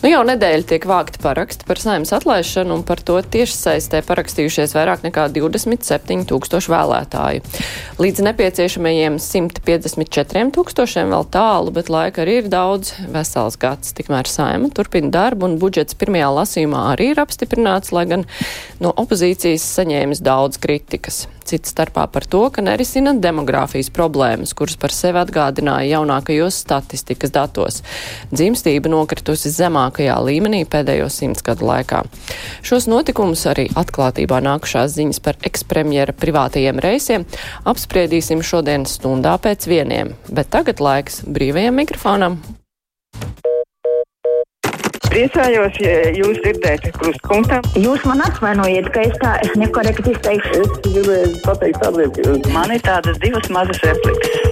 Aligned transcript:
Nu, 0.00 0.08
jau 0.08 0.22
nedēļa 0.24 0.64
tiek 0.64 0.84
vākti 0.88 1.20
paraksti 1.20 1.66
par 1.68 1.76
saimnes 1.76 2.08
atlaišanu, 2.16 2.78
un 2.78 2.82
par 2.88 3.02
to 3.04 3.18
tieši 3.20 3.52
saistē 3.52 3.98
parakstījušies 4.08 4.72
vairāk 4.72 5.02
nekā 5.04 5.26
27 5.34 6.22
tūkstoši 6.30 6.72
vēlētāju. 6.72 7.42
Līdz 8.00 8.22
nepieciešamajiem 8.24 9.18
154 9.20 10.54
tūkstošiem 10.56 11.12
vēl 11.12 11.26
tālu, 11.36 11.74
bet 11.76 11.92
laika 11.92 12.24
arī 12.24 12.38
ir 12.40 12.48
daudz, 12.48 12.94
vesels 13.12 13.60
gads. 13.60 13.92
Tikmēr 13.98 14.30
saima 14.30 14.70
turpina 14.72 15.12
darbu, 15.18 15.50
un 15.50 15.58
budžets 15.60 15.98
pirmajā 16.00 16.32
lasījumā 16.38 16.86
arī 16.94 17.10
ir 17.12 17.20
apstiprināts, 17.20 17.92
lai 17.92 18.06
gan 18.08 18.24
no 18.80 18.94
opozīcijas 19.04 19.68
saņēmis 19.76 20.24
daudz 20.24 20.56
kritikas 20.64 21.26
cits 21.50 21.72
starpā 21.74 22.06
par 22.12 22.26
to, 22.30 22.42
ka 22.54 22.62
nerisina 22.64 23.14
demogrāfijas 23.18 23.90
problēmas, 23.94 24.54
kuras 24.56 24.76
par 24.80 24.94
sevi 24.94 25.20
atgādināja 25.22 25.96
jaunākajos 25.96 26.60
statistikas 26.64 27.34
datos. 27.34 27.80
Dzimstība 28.30 28.90
nokritusi 28.92 29.50
zemākajā 29.90 30.16
līmenī 30.22 30.64
pēdējo 30.68 31.08
simts 31.10 31.42
gadu 31.42 31.66
laikā. 31.66 32.04
Šos 32.62 32.86
notikumus 32.86 33.46
arī 33.46 33.68
atklātībā 33.74 34.40
nākušās 34.40 34.94
ziņas 34.94 35.20
par 35.20 35.36
ekspremjera 35.42 36.12
privātajiem 36.12 36.78
reisiem 36.78 37.26
apspriedīsim 37.64 38.42
šodien 38.42 38.86
stundā 38.86 39.38
pēc 39.38 39.66
vieniem, 39.66 40.14
bet 40.30 40.50
tagad 40.50 40.80
laiks 40.80 41.24
brīvajam 41.26 41.74
mikrofonam. 41.74 42.40
Priecājos, 45.10 45.74
ja 45.82 46.12
jūs 46.14 46.38
dzirdēt 46.38 46.84
krustpunktā. 46.94 47.58
Jūs 47.74 48.04
man 48.06 48.22
atvainojiet, 48.22 48.92
ka 48.94 49.02
es 49.08 49.16
tā 49.18 49.32
nekorekti 49.58 50.14
izteikšu. 50.14 50.62
Es 50.62 50.78
gribēju 50.86 51.34
pateikt 51.42 51.82
ka 51.82 52.54
man 52.54 52.70
ir 52.70 52.86
tādas 52.86 53.18
divas 53.18 53.50
mazas 53.50 53.82
replikas. 53.82 54.49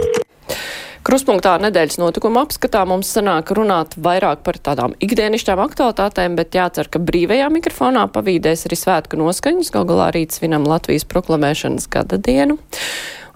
Kruspunktā 1.08 1.54
nedēļas 1.56 1.96
notikuma 2.02 2.42
apskatā 2.44 2.82
mums 2.84 3.08
sanāk 3.16 3.48
runāt 3.56 3.94
vairāk 4.04 4.42
par 4.44 4.58
tādām 4.60 4.92
ikdienišķām 5.00 5.62
aktualitātēm, 5.62 6.34
bet 6.36 6.58
jācer, 6.58 6.90
ka 6.92 7.00
brīvajā 7.00 7.46
mikrofonā 7.54 8.02
pavīdēs 8.12 8.66
arī 8.68 8.76
svētku 8.76 9.16
noskaņas, 9.16 9.70
gal 9.72 9.86
galā 9.88 10.10
rīt 10.12 10.36
svinam 10.36 10.68
Latvijas 10.68 11.08
proklamēšanas 11.08 11.88
gada 11.94 12.20
dienu. 12.20 12.58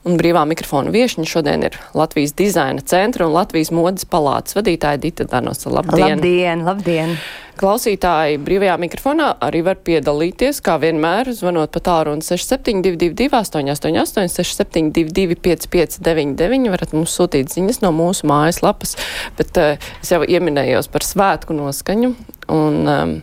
Un 0.03 0.17
brīvā 0.19 0.43
mikrofona 0.51 0.91
viešņa 0.91 1.25
šodien 1.31 1.63
ir 1.69 1.77
Latvijas 1.95 2.33
dizaina 2.35 2.83
centra 2.83 3.29
un 3.29 3.37
Latvijas 3.37 3.71
modes 3.71 4.07
palātas 4.11 4.57
vadītāja 4.59 4.99
Dita 4.99 5.29
Danosa. 5.31 5.71
Labdien! 5.71 6.17
Labdien, 6.17 6.65
labdien! 6.67 7.15
Klausītāji 7.61 8.41
brīvajā 8.43 8.75
mikrofonā 8.83 9.29
arī 9.47 9.61
var 9.63 9.79
piedalīties, 9.87 10.59
kā 10.65 10.75
vienmēr, 10.83 11.31
zvanot 11.37 11.71
pa 11.71 11.83
tālruni 11.87 12.25
6722, 12.27 13.29
888, 13.31 14.33
672, 14.35 15.39
559, 15.45 16.71
varat 16.73 16.97
mums 16.97 17.15
sūtīt 17.15 17.53
ziņas 17.55 17.83
no 17.85 17.93
mūsu 17.95 18.27
mājaslapas, 18.27 18.97
bet 19.39 19.61
uh, 19.61 19.91
es 20.03 20.11
jau 20.11 20.25
ieminējos 20.25 20.91
par 20.91 21.07
svētku 21.07 21.55
noskaņu. 21.55 22.17
Un, 22.51 22.81
um, 22.89 23.21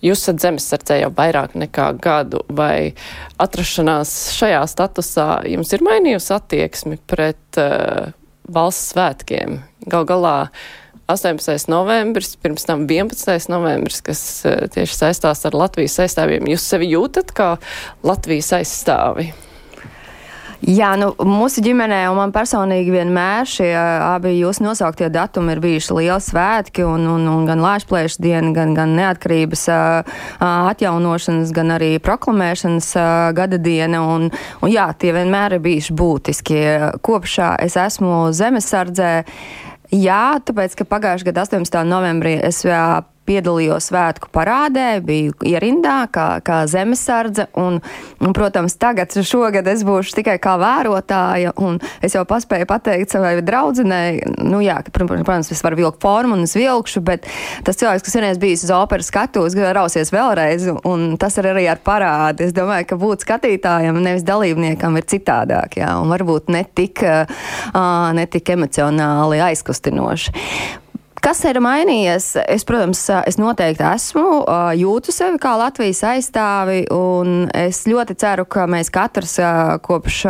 Jūs 0.00 0.22
esat 0.22 0.40
zemesardze 0.40 0.96
jau 1.02 1.10
vairāk 1.12 1.56
nekā 1.60 1.90
gadu, 2.00 2.40
vai 2.48 2.94
atrašanās 3.40 4.32
šajā 4.38 4.62
statusā 4.72 5.28
jums 5.50 5.72
ir 5.76 5.84
mainījusi 5.84 6.32
attieksmi 6.36 7.00
pret 7.10 7.60
uh, 7.60 8.14
valsts 8.48 8.94
svētkiem? 8.94 9.58
Gal 9.92 10.08
galā 10.08 10.36
18. 11.10 11.68
novembris, 11.68 12.32
pirms 12.40 12.64
tam 12.68 12.86
11. 12.88 13.50
novembris, 13.52 14.00
kas 14.06 14.24
uh, 14.48 14.64
tieši 14.72 14.96
saistās 15.02 15.44
ar 15.44 15.58
Latvijas 15.58 15.98
aizstāvjiem. 16.06 16.48
Jūs 16.54 16.64
sevi 16.72 16.92
jūtat 16.94 17.36
kā 17.36 17.52
Latvijas 18.06 18.54
aizstāvi? 18.56 19.30
Jā, 20.60 20.90
nu, 21.00 21.08
mūsu 21.24 21.62
ģimenē 21.64 22.02
un 22.10 22.18
man 22.18 22.32
personīgi 22.34 22.92
vienmēr 22.92 23.48
šie 23.48 23.70
abi 23.72 24.34
jūsu 24.36 24.66
nosauktie 24.66 25.08
datumi 25.12 25.54
ir 25.54 25.62
bijuši 25.64 25.94
lieli 25.96 26.20
svētki, 26.20 26.84
un, 26.84 27.06
un, 27.08 27.24
un 27.32 27.46
gan 27.48 27.62
Lāčplēša 27.64 28.20
diena, 28.20 28.50
gan, 28.56 28.74
gan 28.76 28.92
neatkarības 28.98 29.64
atjaunošanas, 30.44 31.54
gan 31.56 31.72
arī 31.78 31.94
proklamēšanas 32.04 32.90
gada 33.38 33.56
diena, 33.56 34.02
un, 34.04 34.28
un 34.60 34.72
jā, 34.72 34.90
tie 35.00 35.14
vienmēr 35.16 35.56
ir 35.56 35.64
bijuši 35.64 35.96
būtiski. 35.96 36.60
Kopš 37.08 37.38
es 37.64 37.78
esmu 37.80 38.26
zemesardzē, 38.36 39.14
jā, 39.96 40.24
tāpēc, 40.44 40.76
ka 40.76 40.90
pagājušajā 40.92 41.32
gadā 41.32 41.48
18. 41.48 41.80
novembrī 41.88 42.36
es 42.36 42.60
jā, 42.68 42.84
piedalījos 43.30 43.90
svētku 43.90 44.30
parādē, 44.34 44.88
biju 45.04 45.36
ierindā 45.46 46.02
kā, 46.12 46.26
kā 46.44 46.62
zemesardze, 46.70 47.46
un, 47.60 47.78
un, 48.18 48.34
protams, 48.36 48.76
tagad 48.80 49.14
šogad 49.14 49.68
es 49.70 49.84
būšu 49.86 50.18
tikai 50.20 50.36
kā 50.42 50.56
vērotāja, 50.60 51.54
un 51.62 51.78
es 52.04 52.16
jau 52.16 52.24
paspēju 52.28 52.68
pateikt 52.70 53.14
savai 53.14 53.36
draudzenei, 53.46 54.20
nu 54.46 54.62
jā, 54.64 54.80
ka, 54.86 54.94
protams, 54.94 55.52
es 55.54 55.62
varu 55.64 55.80
vilkt 55.82 56.00
formu 56.02 56.36
un 56.36 56.46
es 56.46 56.56
vilkšu, 56.58 57.02
bet 57.06 57.28
tas 57.66 57.78
cilvēks, 57.80 58.04
kas 58.06 58.18
vienreiz 58.18 58.40
bijis 58.42 58.66
uz 58.66 58.74
operas 58.74 59.10
skatuves, 59.10 59.56
rausies 59.76 60.12
vēlreiz, 60.14 60.68
un 60.88 61.16
tas 61.20 61.36
ir 61.40 61.50
arī 61.52 61.66
ar 61.70 61.80
parādi. 61.84 62.48
Es 62.48 62.54
domāju, 62.56 62.88
ka 62.90 63.00
būt 63.00 63.26
skatītājam, 63.26 63.98
nevis 64.02 64.26
dalībniekam, 64.26 64.98
ir 64.98 65.08
citādāk, 65.10 65.80
jā, 65.82 65.92
un 66.00 66.12
varbūt 66.12 66.50
ne 66.54 66.64
tik, 66.64 67.04
uh, 67.06 68.12
ne 68.16 68.26
tik 68.30 68.54
emocionāli 68.56 69.42
aizkustinoši. 69.50 70.36
Kas 71.20 71.42
ir 71.44 71.58
mainījies? 71.60 72.30
Es, 72.48 72.62
protams, 72.64 73.02
es 73.28 73.36
noteikti 73.36 73.84
esmu, 73.84 74.22
jūtu 74.80 75.12
sevi 75.12 75.36
kā 75.42 75.52
Latvijas 75.60 76.00
aizstāvi, 76.08 76.86
un 76.96 77.42
es 77.56 77.82
ļoti 77.84 78.16
ceru, 78.20 78.46
ka 78.48 78.64
mēs 78.70 78.88
katrs 78.94 79.36
kopš 79.84 80.22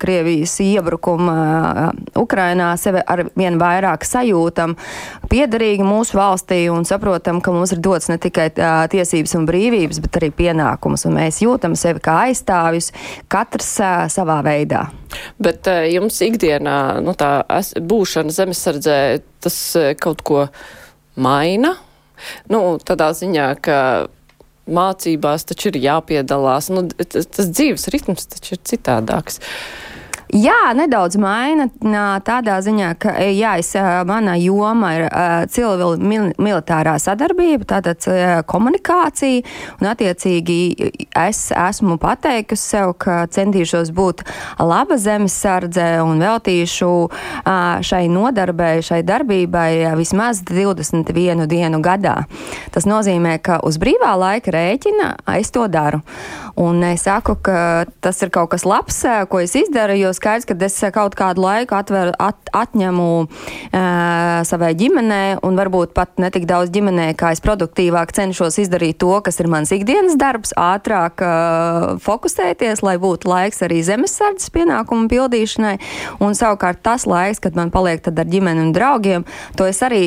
Krievijas 0.00 0.54
iebrukuma 0.64 1.90
Ukrainā 2.16 2.70
sevi 2.80 3.02
ar 3.04 3.26
vien 3.36 3.60
vairāk 3.60 4.06
sajūtam 4.08 4.78
piederīgi 5.28 5.84
mūsu 5.84 6.16
valstī 6.16 6.62
un 6.72 6.88
saprotam, 6.88 7.42
ka 7.44 7.52
mums 7.52 7.76
ir 7.76 7.84
dots 7.84 8.08
ne 8.08 8.16
tikai 8.16 8.48
tiesības 8.56 9.36
un 9.36 9.44
brīvības, 9.50 10.00
bet 10.06 10.22
arī 10.22 10.32
pienākums, 10.40 11.04
un 11.04 11.20
mēs 11.20 11.44
jūtam 11.44 11.76
sevi 11.76 12.00
kā 12.00 12.16
aizstāvjus, 12.30 12.94
katrs 13.28 13.76
savā 14.16 14.40
veidā. 14.48 14.88
Bet 15.42 15.68
jums 15.90 16.20
ikdienā 16.24 16.78
nu, 17.04 17.14
tā 17.18 17.42
būšana 17.74 18.34
zemesardzē 18.34 19.00
tas 19.42 19.58
e, 19.78 19.92
kaut 19.98 20.24
ko 20.26 20.46
maina. 21.20 21.74
Nu, 22.52 22.78
tādā 22.84 23.10
ziņā, 23.16 23.50
ka 23.64 23.78
mācībās 24.70 25.48
taču 25.48 25.72
ir 25.72 25.80
jāpiedalās. 25.82 26.70
Nu, 26.70 26.86
tas 27.10 27.48
dzīves 27.48 27.88
ritms 27.94 28.28
taču 28.30 28.54
ir 28.56 28.64
citādāks. 28.70 29.40
Uh, 29.40 29.89
Jā, 30.30 30.70
nedaudz 30.78 31.16
maina 31.18 31.66
tādā 32.22 32.60
ziņā, 32.62 32.90
ka 33.02 33.16
jā, 33.34 33.56
es, 33.58 33.72
mana 34.06 34.36
joma 34.38 34.90
ir 34.94 35.04
civil 35.50 35.96
militārā 35.98 36.92
sadarbība, 37.02 37.66
tātad 37.72 38.06
komunikācija, 38.46 39.42
un 39.80 39.88
attiecīgi 39.90 40.58
es 41.18 41.40
esmu 41.50 41.96
pateikusi 41.98 42.62
sev, 42.76 42.92
ka 43.02 43.24
centīšos 43.32 43.90
būt 43.96 44.22
laba 44.62 45.00
zemesardze 45.02 45.88
un 46.04 46.22
veltīšu 46.22 46.92
šai 47.90 48.04
nodarbei, 48.12 48.84
šai 48.86 49.00
darbībai 49.08 49.96
vismaz 49.98 50.44
21 50.46 51.48
dienu 51.50 51.82
gadā. 51.82 52.20
Tas 52.70 52.86
nozīmē, 52.86 53.40
ka 53.42 53.58
uz 53.66 53.80
brīvā 53.82 54.14
laika 54.20 54.54
rēķina 54.54 55.10
es 55.40 55.50
to 55.50 55.66
daru. 55.66 56.04
Un 56.60 56.84
es 56.84 57.06
saku, 57.08 57.34
ka 57.40 57.86
tas 58.04 58.22
ir 58.22 58.30
kaut 58.30 58.52
kas 58.54 58.66
labs, 58.68 59.02
ko 59.30 59.42
es 59.42 59.58
izdaru, 59.58 59.98
jo 59.98 60.14
skaidrs, 60.20 60.46
ka 60.48 60.56
es 60.66 60.78
kaut 60.94 61.16
kādu 61.18 61.42
laiku 61.44 61.76
atveru, 61.78 62.14
at, 62.20 62.52
atņemu 62.56 63.08
uh, 63.24 64.40
savai 64.46 64.72
ģimenei, 64.78 65.38
un 65.46 65.58
varbūt 65.58 65.94
pat 65.96 66.20
ne 66.22 66.30
tik 66.32 66.46
daudz 66.50 66.72
ģimenei, 66.74 67.14
kā 67.18 67.32
es 67.34 67.42
produktīvāk 67.44 68.14
cenšos 68.16 68.60
izdarīt 68.62 69.00
to, 69.02 69.12
kas 69.24 69.40
ir 69.42 69.50
mans 69.50 69.72
ikdienas 69.74 70.18
darbs, 70.20 70.54
ātrāk 70.60 71.24
uh, 71.24 71.88
fokusēties, 72.04 72.84
lai 72.86 72.96
būtu 73.00 73.30
laiks 73.30 73.64
arī 73.66 73.80
zemesardzes 73.86 74.52
pienākumu 74.54 75.10
pildīšanai, 75.10 75.76
un 76.22 76.38
savukārt 76.38 76.84
tas 76.86 77.08
laiks, 77.08 77.42
kad 77.42 77.58
man 77.58 77.72
paliek 77.74 78.04
ar 78.10 78.28
ģimeni 78.30 78.68
un 78.68 78.76
draugiem, 78.76 79.26
to 79.56 79.66
es 79.68 79.80
arī 79.86 80.04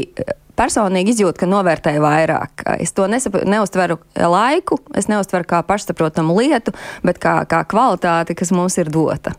personīgi 0.60 1.14
izjūtu, 1.14 1.44
ka 1.44 1.50
novērtēju 1.50 2.04
vairāk. 2.04 2.66
Es 2.82 2.94
to 2.96 3.08
nesap, 3.12 3.40
neustveru 3.50 4.00
laiku, 4.16 4.80
es 4.98 5.10
neustveru 5.12 5.48
kā 5.50 5.64
pašsaprotamu 5.68 6.36
lietu, 6.40 6.76
bet 7.06 7.22
kā, 7.24 7.40
kā 7.50 7.64
kvalitāti, 7.70 8.38
kas 8.38 8.54
mums 8.56 8.78
ir 8.82 8.92
dota. 8.94 9.36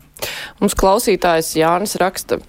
Mums 0.61 0.77
klausītājs 0.79 1.55
Jānis 1.59 1.97
raksta. 2.01 2.39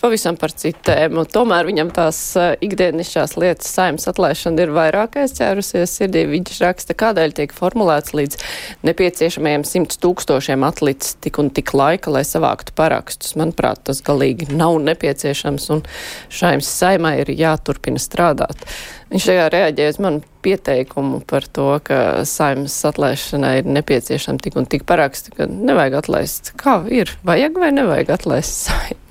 Pavisam 0.00 0.36
par 0.38 0.52
citu 0.56 0.80
tēmu. 0.86 1.24
Tomēr 1.32 1.66
viņam 1.68 1.90
tās 1.96 2.18
uh, 2.38 2.52
ikdienišķās 2.64 3.36
lietas 3.40 3.70
saimnes 3.76 4.08
atlaišana 4.10 4.66
ir 4.66 4.74
vairāk 4.76 5.18
aizķērusies 5.22 5.94
sirdī. 5.98 6.26
Viņš 6.30 6.60
raksta, 6.64 6.96
kādēļ 6.98 7.36
tiek 7.40 7.54
formulēts 7.56 8.14
līdz 8.16 8.40
nepieciešamajiem 8.86 9.66
simts 9.68 10.00
tūkstošiem 10.02 10.66
atlicis 10.66 11.16
tik 11.24 11.40
un 11.42 11.50
tik 11.54 11.72
laika, 11.76 12.12
lai 12.12 12.24
savāktu 12.28 12.76
parakstus. 12.76 13.36
Manuprāt, 13.40 13.84
tas 13.88 14.02
galīgi 14.04 14.50
nav 14.52 14.78
nepieciešams 14.84 15.70
un 15.74 15.84
šaims 16.32 16.68
saimai 16.70 17.16
ir 17.24 17.32
jāturpina 17.36 18.02
strādāt. 18.02 18.66
Viņš 19.12 19.28
tajā 19.30 19.46
reaģēja 19.54 19.94
uz 19.94 19.98
manu 20.02 20.22
pieteikumu 20.42 21.20
par 21.30 21.46
to, 21.46 21.68
ka 21.86 22.26
saimnes 22.26 22.74
atlaišanai 22.90 23.60
ir 23.60 23.72
nepieciešama 23.78 24.42
tik 24.42 24.58
un 24.58 24.66
tik 24.70 24.86
paraksti, 24.88 25.34
ka 25.38 25.48
nevajag 25.50 26.00
atlaist. 26.02 26.52
Kā 26.60 26.80
ir? 26.90 27.14
Vajag 27.26 27.58
vai 27.62 27.72
nevajag 27.74 28.16
atlaist 28.18 28.66
saimu? 28.66 29.05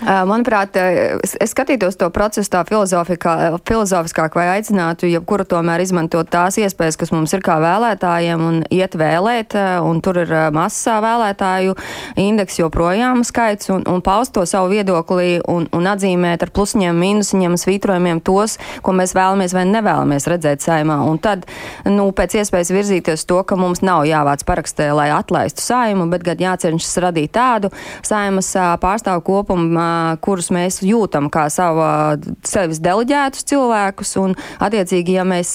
Manuprāt, 0.00 0.76
es, 0.80 1.34
skatītos 1.52 1.98
to 2.00 2.08
procesu 2.14 2.48
tā 2.48 2.62
filozofiskāk 2.64 4.36
vai 4.38 4.46
aicinātu, 4.54 5.08
jebkuru 5.10 5.44
tomēr 5.48 5.82
izmantot 5.84 6.30
tās 6.32 6.56
iespējas, 6.60 6.96
kas 7.00 7.12
mums 7.12 7.34
ir 7.36 7.42
kā 7.44 7.58
vēlētājiem 7.60 8.44
un 8.46 8.60
iet 8.72 8.96
vēlēt, 8.96 9.56
un 9.84 10.00
tur 10.00 10.22
ir 10.22 10.32
masā 10.56 10.96
vēlētāju 11.04 11.76
indeks 12.20 12.56
joprojām 12.62 13.20
skaits, 13.28 13.68
un, 13.74 13.84
un 13.90 14.00
paust 14.04 14.32
to 14.36 14.46
savu 14.48 14.72
viedokli 14.72 15.42
un, 15.44 15.68
un 15.76 15.90
atzīmēt 15.92 16.46
ar 16.46 16.54
plusņiem, 16.56 16.96
mīnusņiem, 16.96 17.58
svītrojumiem 17.60 18.22
tos, 18.24 18.56
ko 18.80 18.96
mēs 18.96 19.12
vēlamies 19.18 19.56
vai 19.56 19.66
nevēlamies 19.68 20.28
redzēt 20.32 20.64
saimā. 20.64 21.00
Un 21.10 21.20
tad, 21.20 21.44
nu, 21.84 22.08
pēc 22.16 22.38
iespējas 22.40 22.72
virzīties 22.72 23.26
to, 23.28 23.42
ka 23.44 23.58
mums 23.60 23.84
nav 23.84 24.06
jāvāc 24.08 24.46
parakstē, 24.48 24.90
lai 24.96 25.10
atlaistu 25.12 25.64
saimu, 25.64 26.08
bet 26.08 26.24
gan 26.24 26.40
jācenšas 26.40 27.00
radīt 27.04 27.36
tādu 27.36 27.68
saimas 28.06 28.48
pārstāvu 28.80 29.26
kopumu, 29.28 29.89
kurus 30.24 30.50
mēs 30.54 30.80
jūtam 30.84 31.28
kā 31.32 31.46
sava 31.52 32.16
sevis 32.46 32.80
deleģētus 32.82 33.46
cilvēkus, 33.50 34.14
un 34.20 34.34
attiecīgi, 34.62 35.16
ja 35.18 35.24
mēs 35.28 35.54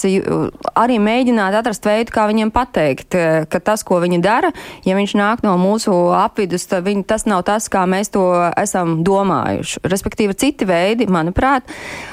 arī 0.76 0.98
mēģinātu 1.02 1.60
atrast 1.60 1.86
veidu, 1.88 2.14
kā 2.14 2.26
viņiem 2.30 2.52
pateikt, 2.54 3.16
ka 3.50 3.60
tas, 3.64 3.84
ko 3.86 4.00
viņi 4.02 4.20
dara, 4.24 4.52
ja 4.86 4.96
viņš 4.98 5.16
nāk 5.18 5.44
no 5.46 5.56
mūsu 5.60 5.94
apvidus, 6.16 6.66
tad 6.70 6.86
viņi, 6.86 7.06
tas 7.08 7.26
nav 7.28 7.44
tas, 7.48 7.70
kā 7.72 7.84
mēs 7.90 8.12
to 8.14 8.26
esam 8.56 9.00
domājuši. 9.06 9.82
Respektīvi, 9.86 10.36
citi 10.38 10.68
veidi, 10.68 11.08
manuprāt, 11.10 11.68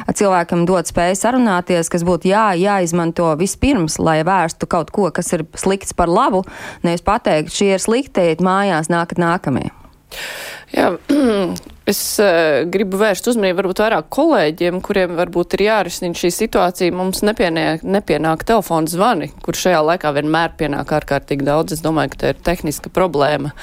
cilvēkam 0.10 0.66
dot 0.70 0.90
spēju 0.92 1.20
sarunāties, 1.20 1.92
kas 1.92 2.06
būtu 2.08 2.32
jā, 2.32 2.50
jāizmanto 2.60 3.32
vispirms, 3.40 4.00
lai 4.04 4.22
vērstu 4.28 4.70
kaut 4.70 4.94
ko, 4.94 5.10
kas 5.14 5.34
ir 5.36 5.46
slikts 5.60 5.96
par 5.98 6.12
labu, 6.12 6.44
nevis 6.86 7.06
pateikt, 7.06 7.54
šie 7.54 7.74
ir 7.76 7.84
slikti, 7.84 8.34
mājās 8.44 8.92
nākat 8.94 9.22
nākamie. 9.22 9.70
Jā, 10.74 10.88
es 11.92 12.00
uh, 12.18 12.64
gribu 12.74 12.98
vērst 12.98 13.28
uzmanību 13.30 13.60
varbūt 13.60 13.82
vairāk 13.84 14.08
kolēģiem, 14.16 14.80
kuriem 14.82 15.14
varbūt 15.20 15.54
ir 15.54 15.66
jārisina 15.68 16.18
šī 16.18 16.32
situācija. 16.34 16.96
Mums 16.98 17.22
nepienāk, 17.22 17.84
nepienāk 17.86 18.46
telefona 18.50 18.90
zvani, 18.90 19.30
kur 19.46 19.58
šajā 19.60 19.84
laikā 19.86 20.16
vienmēr 20.18 20.56
pienāk 20.58 20.96
ārkārtīgi 20.98 21.46
daudz. 21.46 21.78
Es 21.78 21.86
domāju, 21.86 22.16
ka 22.16 22.22
tā 22.24 22.34
ir 22.34 22.42
tehniska 22.50 22.90
problēma, 22.94 23.54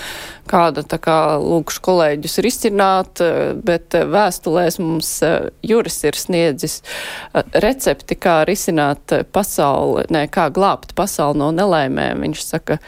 kāda 0.51 0.87
tā 0.87 1.01
kā 1.03 1.19
lūkšu 1.43 1.83
kolēģus 1.91 2.39
ir 2.39 2.51
izcināt, 2.53 3.27
bet 3.67 3.99
vēstulēs 4.15 4.79
mums 4.79 5.17
uh, 5.27 5.51
Juris 5.67 5.99
ir 6.07 6.19
sniedzis 6.19 6.81
uh, 6.85 7.43
recepti, 7.67 8.15
kā 8.15 8.45
risināt 8.47 9.19
pasauli, 9.35 10.07
ne, 10.15 10.29
kā 10.31 10.47
glābt 10.55 10.95
pasauli 10.95 11.43
no 11.43 11.51
nelaimēm. 11.59 12.23
Viņš 12.23 12.51
saka, 12.55 12.79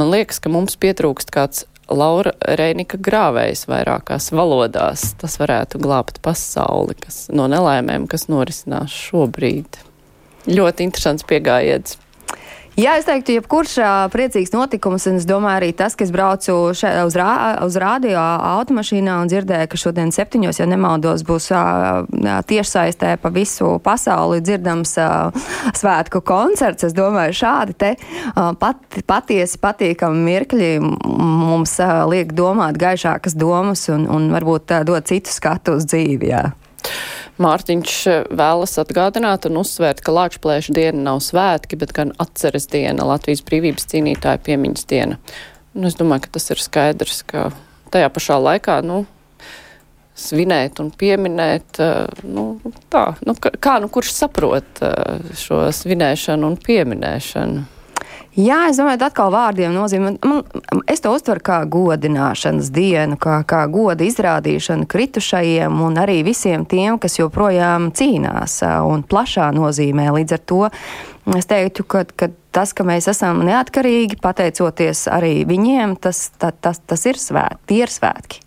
man 0.00 0.14
liekas, 0.16 0.40
ka 0.40 0.56
mums 0.56 0.80
pietrūkst 0.80 1.36
kāds 1.36 1.68
Laura 1.88 2.34
Reinika 2.58 2.98
grāvējs 3.00 3.64
vairākās 3.68 4.30
valodās. 4.34 5.12
Tas 5.20 5.38
varētu 5.40 5.80
glābt 5.82 6.20
pasauli 6.24 6.96
kas, 7.00 7.26
no 7.32 7.48
nelaimēm, 7.50 8.06
kas 8.10 8.28
norisinās 8.28 8.92
šobrīd. 9.08 9.80
Ļoti 10.48 10.86
interesants 10.88 11.26
pieejams. 11.28 11.98
Jā, 12.78 12.92
es 12.94 13.08
teiktu, 13.08 13.34
jebkurš 13.34 13.72
priecīgs 14.12 14.52
notikums, 14.54 15.08
un 15.10 15.16
es 15.18 15.24
domāju 15.26 15.58
arī 15.58 15.72
tas, 15.74 15.96
ka 15.98 16.04
es 16.06 16.12
braucu 16.14 16.54
še, 16.78 16.92
uz, 17.08 17.16
rā, 17.18 17.32
uz 17.66 17.74
rādio 17.74 18.20
automašīnā 18.22 19.16
un 19.18 19.30
dzirdēju, 19.32 19.66
ka 19.72 19.80
šodien 19.82 20.12
septiņos, 20.14 20.60
ja 20.60 20.68
nemaldos, 20.70 21.24
būs 21.26 21.50
tiešsaistē 22.46 23.16
pa 23.18 23.32
visu 23.34 23.72
pasauli 23.82 24.38
dzirdams 24.46 24.94
svētku 25.74 26.22
koncerts. 26.22 26.86
Es 26.86 26.94
domāju, 26.94 27.34
šādi 27.40 27.74
te 27.82 27.92
pat, 28.62 29.00
patiesi 29.10 29.58
patīkami 29.58 30.22
mirkļi 30.30 30.72
mums 30.78 31.74
liek 32.14 32.30
domāt 32.30 32.78
gaišākas 32.78 33.34
domas 33.34 33.88
un, 33.90 34.06
un 34.06 34.30
varbūt 34.36 34.78
dot 34.86 35.10
citu 35.10 35.34
skatu 35.34 35.80
uz 35.80 35.90
dzīvi. 35.90 36.30
Jā. 36.30 36.46
Mārtiņš 37.42 37.98
eh, 38.10 38.24
vēlas 38.34 38.78
atgādināt 38.82 39.46
un 39.46 39.60
uzsvērt, 39.60 40.02
ka 40.02 40.14
Lāčplēša 40.14 40.74
diena 40.74 41.04
nav 41.12 41.22
svētki, 41.24 41.78
bet 41.78 41.94
gan 41.96 42.10
atceres 42.22 42.66
diena, 42.70 43.06
Latvijas 43.06 43.44
brīvības 43.46 43.86
cīnītāja 43.92 44.42
piemiņas 44.48 44.88
diena. 44.90 45.20
Un 45.78 45.86
es 45.86 45.94
domāju, 45.98 46.26
ka 46.26 46.34
tas 46.38 46.50
ir 46.50 46.62
skaidrs, 46.62 47.22
ka 47.28 47.50
tajā 47.94 48.10
pašā 48.10 48.40
laikā, 48.42 48.80
nu, 48.86 49.04
svinēt 50.18 50.82
un 50.82 50.90
pieminēt, 50.90 51.78
eh, 51.78 52.22
nu, 52.26 52.50
tā, 52.90 53.12
nu, 53.26 53.36
kā, 53.38 53.78
nu, 53.82 53.90
kurš 53.92 54.12
saprot 54.16 54.82
eh, 54.82 55.32
šo 55.38 55.66
svinēšanu 55.74 56.52
un 56.52 56.58
pieminēšanu. 56.58 57.66
Jā, 58.38 58.68
es 58.70 58.78
domāju, 58.78 59.00
atkal 59.02 59.32
vārdiem 59.34 59.72
nozīmē. 59.74 60.12
Man, 60.22 60.44
es 60.86 61.02
to 61.02 61.10
uztveru 61.10 61.42
kā 61.42 61.56
godināšanas 61.66 62.68
dienu, 62.70 63.16
kā, 63.18 63.40
kā 63.48 63.64
goda 63.72 64.06
izrādīšanu 64.06 64.86
kritušajiem 64.86 65.80
un 65.82 65.98
arī 65.98 66.20
visiem 66.26 66.62
tiem, 66.68 67.00
kas 67.02 67.18
joprojām 67.18 67.90
cīnās 67.98 68.60
un 68.86 69.02
plašā 69.02 69.48
nozīmē. 69.56 70.06
Līdz 70.20 70.36
ar 70.38 70.44
to 70.52 70.60
es 71.34 71.50
teiktu, 71.50 71.82
ka, 71.82 72.04
ka 72.14 72.30
tas, 72.54 72.76
ka 72.78 72.86
mēs 72.86 73.10
esam 73.10 73.42
neatkarīgi, 73.48 74.20
pateicoties 74.22 75.08
arī 75.10 75.42
viņiem, 75.48 75.98
tas, 75.98 76.28
ta, 76.38 76.52
tas, 76.54 76.78
tas 76.78 77.06
ir 77.10 77.18
svētki, 77.18 77.62
tie 77.72 77.82
ir 77.88 77.94
svētki. 77.98 78.44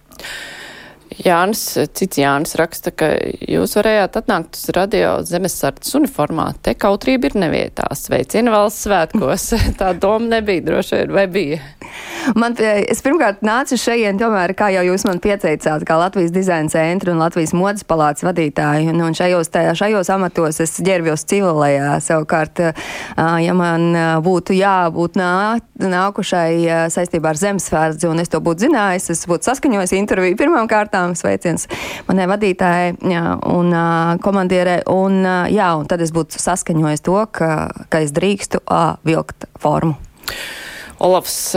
Jānis, 1.19 1.61
cits 1.97 2.19
Jānis 2.21 2.55
raksta, 2.59 2.93
ka 2.95 3.11
jūs 3.49 3.75
varējāt 3.77 4.15
atnākt 4.21 4.55
uz 4.55 4.71
radio 4.77 5.17
zemesardzes 5.27 5.97
uniformā. 5.99 6.51
Te 6.63 6.73
kautrība 6.79 7.29
ir 7.29 7.37
nevietā. 7.43 7.89
Sveicieni 7.97 8.53
valsts 8.53 8.87
svētkos. 8.87 9.49
Tā 9.81 9.91
doma 9.97 10.37
nebija 10.37 10.63
droši 10.69 11.01
vien, 11.01 11.15
vai 11.17 11.27
bija? 11.31 11.59
Man, 12.37 12.55
es 12.61 13.01
pirmkārt 13.03 13.41
nācu 13.45 13.77
šeit, 13.79 14.17
tomēr, 14.19 14.53
kā 14.57 14.69
jau 14.73 14.83
jūs 14.85 15.05
man 15.07 15.19
pieteicāt, 15.23 15.83
kā 15.87 15.97
Latvijas 15.99 16.33
dizaina 16.33 16.71
centra 16.71 17.13
un 17.13 17.21
Latvijas 17.21 17.53
modes 17.57 17.85
palātas 17.87 18.25
vadītāju, 18.25 18.91
un, 18.93 19.01
un 19.07 19.17
šajos, 19.17 19.49
tajā, 19.53 19.73
šajos 19.77 20.11
amatos 20.13 20.61
es 20.63 20.77
ģērbjos 20.83 21.25
civilajā. 21.29 21.97
Savukārt, 22.03 22.61
ja 23.17 23.55
man 23.57 23.91
būtu 24.25 24.55
jābūt 24.57 25.19
nā, 25.19 25.33
nākušai 25.81 26.89
saistībā 26.93 27.33
ar 27.33 27.41
Zemesvērdzi, 27.41 28.09
un 28.11 28.23
es 28.23 28.31
to 28.31 28.41
būtu 28.43 28.67
zinājis, 28.67 29.09
es 29.15 29.25
būtu 29.29 29.49
saskaņojis 29.49 29.95
interviju 29.97 30.39
pirmām 30.39 30.69
kārtām, 30.71 31.15
sveiciens 31.17 31.67
manai 32.07 32.29
vadītājai 32.31 32.95
jā, 33.11 33.25
un 33.51 33.75
komandierei, 34.23 34.81
un, 34.91 35.21
jā, 35.51 35.69
un 35.79 35.89
tad 35.89 36.03
es 36.05 36.13
būtu 36.15 36.41
saskaņojis 36.41 37.05
to, 37.07 37.19
ka, 37.33 37.51
ka 37.91 38.03
es 38.05 38.13
drīkstu 38.15 38.63
vilkt 39.07 39.49
formu. 39.61 39.97
Olafs 41.01 41.55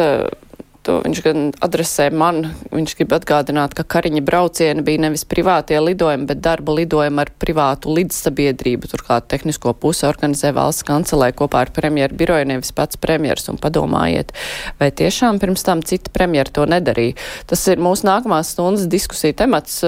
to 0.85 0.99
viņš 1.05 1.21
gan 1.25 1.47
adresē 1.65 2.11
man. 2.15 2.51
Viņš 2.75 2.95
grib 2.99 3.15
atgādināt, 3.17 3.75
ka 3.77 3.87
Kariņa 3.95 4.23
braucieni 4.25 4.85
bija 4.85 5.05
nevis 5.07 5.25
privātie 5.29 5.79
lidojumi, 5.81 6.29
bet 6.29 6.43
darba 6.45 6.77
lidojumi 6.77 7.23
ar 7.25 7.33
privātu 7.41 7.95
lidsabiedrību. 7.97 8.91
Turklāt 8.93 9.29
tehnisko 9.33 9.75
pusi 9.81 10.07
organizē 10.09 10.53
valsts 10.57 10.87
kancelē 10.87 11.31
kopā 11.37 11.65
ar 11.65 11.73
premjeru 11.75 12.19
biroju, 12.21 12.49
nevis 12.53 12.75
pats 12.77 13.01
premjers. 13.01 13.49
Un 13.53 13.61
padomājiet, 13.63 14.35
vai 14.81 14.91
tiešām 14.93 15.41
pirms 15.43 15.65
tam 15.67 15.83
citi 15.87 16.13
premjeri 16.15 16.53
to 16.55 16.69
nedarīja. 16.69 17.17
Tas 17.51 17.65
ir 17.73 17.83
mūsu 17.83 18.09
nākamās 18.09 18.53
stundas 18.55 18.89
diskusija 18.93 19.37
temats. 19.45 19.81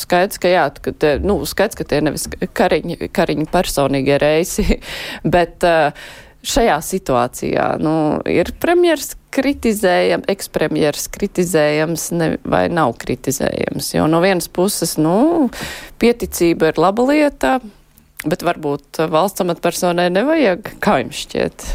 Skaidrs, 0.00 0.42
ka 0.42 0.50
jā, 0.50 0.68
ka 0.82 0.92
te, 0.92 1.16
nu, 1.22 1.38
skaidrs, 1.46 1.78
ka 1.78 1.86
tie 1.86 2.02
nevis 2.04 2.26
Kariņa, 2.56 3.12
Kariņa 3.14 3.50
personīgie 3.54 4.18
reisi, 4.22 4.80
bet 5.36 5.66
uh, 5.66 6.06
šajā 6.46 6.76
situācijā 6.84 7.68
nu, 7.82 7.94
ir 8.30 8.52
premjeras 8.62 9.14
kritizējams, 9.36 10.28
ekspremjeras 10.32 11.08
kritizējams 11.12 12.06
ne, 12.16 12.28
vai 12.48 12.66
nav 12.72 12.94
kritizējams. 13.02 13.92
Jo 13.96 14.06
no 14.10 14.22
vienas 14.24 14.48
puses, 14.48 14.96
nu, 15.00 15.48
pieticība 16.00 16.72
ir 16.72 16.80
laba 16.80 17.08
lieta, 17.10 17.58
bet 18.26 18.46
varbūt 18.46 19.02
valsts 19.12 19.44
amatpersonai 19.44 20.08
nevajag, 20.14 20.76
kā 20.82 21.00
jums 21.02 21.26
šķiet? 21.26 21.66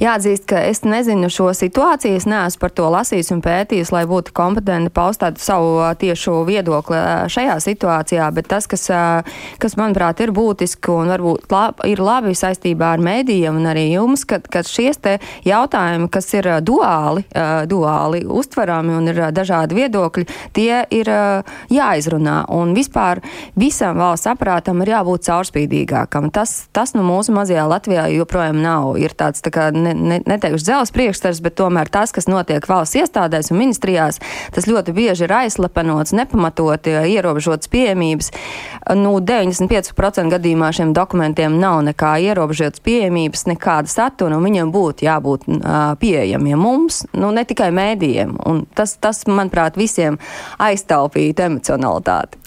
Jāatzīst, 0.00 0.46
ka 0.48 0.62
es 0.68 0.82
nezinu 0.86 1.30
šo 1.32 1.50
situāciju, 1.56 2.18
es 2.18 2.26
neesmu 2.28 2.62
par 2.62 2.74
to 2.74 2.88
lasījis 2.92 3.32
un 3.34 3.42
pētījis, 3.44 3.92
lai 3.94 4.04
būtu 4.08 4.34
kompetenti 4.36 4.92
paust 4.94 5.22
tādu 5.22 5.42
savu 5.42 5.82
tiešu 5.98 6.42
viedokli 6.48 6.98
šajā 7.32 7.58
situācijā, 7.64 8.28
bet 8.34 8.48
tas, 8.50 8.68
kas, 8.70 8.86
kas 9.62 9.76
manuprāt, 9.80 10.22
ir 10.24 10.32
būtiski 10.36 10.92
un 10.94 11.12
varbūt 11.12 11.52
lab, 11.54 11.82
ir 11.88 12.02
labi 12.02 12.34
saistībā 12.38 12.94
ar 12.96 13.04
mēdījiem 13.04 13.58
un 13.58 13.70
arī 13.70 13.88
jums, 13.92 14.24
ka, 14.28 14.40
ka 14.42 14.62
šies 14.66 15.00
te 15.04 15.16
jautājumi, 15.48 16.10
kas 16.12 16.30
ir 16.38 16.50
duāli, 16.64 17.24
duāli 17.70 18.22
uztverami 18.26 18.96
un 18.98 19.12
ir 19.12 19.22
dažādi 19.34 19.78
viedokļi, 19.78 20.26
tie 20.56 20.84
ir 20.94 21.10
jāizrunā. 21.72 22.38
Un 22.54 22.74
vispār 22.76 23.22
visam 23.58 23.98
valsts 24.00 24.30
aprātam 24.30 24.82
ir 24.84 24.94
jābūt 24.94 25.26
caurspīdīgākam. 25.28 26.30
Tas, 26.34 26.68
tas 26.72 26.94
nu 26.96 27.04
mūsu 27.06 27.34
mazajā 27.36 27.66
Latvijā 27.68 28.08
joprojām 28.14 28.60
nav. 28.62 28.94
Ir 29.00 29.14
tāds, 29.18 29.42
tā 29.44 29.52
kā, 29.54 29.68
ne, 29.74 29.87
ne, 29.94 30.20
neteikšu 30.26 30.64
dzels 30.64 30.92
priekšstars, 30.94 31.40
bet 31.44 31.56
tomēr 31.60 31.90
tas, 31.92 32.12
kas 32.14 32.28
notiek 32.30 32.64
valsts 32.68 32.98
iestādēs 33.00 33.52
un 33.52 33.60
ministrijās, 33.60 34.20
tas 34.54 34.68
ļoti 34.68 34.94
bieži 34.96 35.26
ir 35.26 35.34
aizslepenots, 35.40 36.14
nepamatoti, 36.16 36.94
ierobežots 37.14 37.70
pieejamības. 37.72 38.32
Nu, 38.98 39.16
95% 39.20 40.32
gadījumā 40.32 40.70
šiem 40.76 40.94
dokumentiem 40.96 41.58
nav 41.60 41.82
nekā 41.88 42.14
ierobežotas 42.28 42.82
pieejamības, 42.84 43.46
nekāda 43.50 43.92
satura, 43.92 44.38
un 44.38 44.46
viņiem 44.46 44.72
būtu 44.74 45.06
jābūt 45.08 45.48
uh, 45.48 45.78
pieejamiem 46.00 46.60
mums, 46.62 47.02
nu, 47.16 47.32
ne 47.34 47.44
tikai 47.48 47.70
mēdījiem. 47.74 48.36
Un 48.48 48.64
tas, 48.74 48.96
tas, 49.00 49.24
manuprāt, 49.28 49.78
visiem 49.80 50.18
aiztaupītu 50.62 51.48
emocionalitāti. 51.48 52.40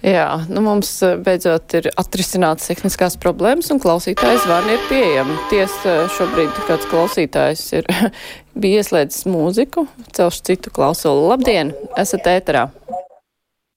Jā, 0.00 0.46
nu 0.48 0.62
mums 0.64 0.88
beidzot 1.20 1.74
ir 1.76 1.90
atrisināts 2.00 2.70
tehniskās 2.70 3.18
problēmas 3.20 3.68
un 3.74 3.80
klausītājs 3.82 4.46
zvani 4.46 4.72
ir 4.72 4.86
pieejami. 4.88 5.36
Tiesa 5.50 6.06
šobrīd 6.16 6.56
kāds 6.64 6.88
klausītājs 6.88 7.64
ir 7.76 7.90
bija 8.62 8.80
ieslēdzis 8.80 9.26
mūziku, 9.28 9.84
celš 10.16 10.40
citu 10.48 10.72
klausulu. 10.72 11.28
Labdien, 11.34 11.74
esat 12.00 12.30
ēterā. 12.32 12.70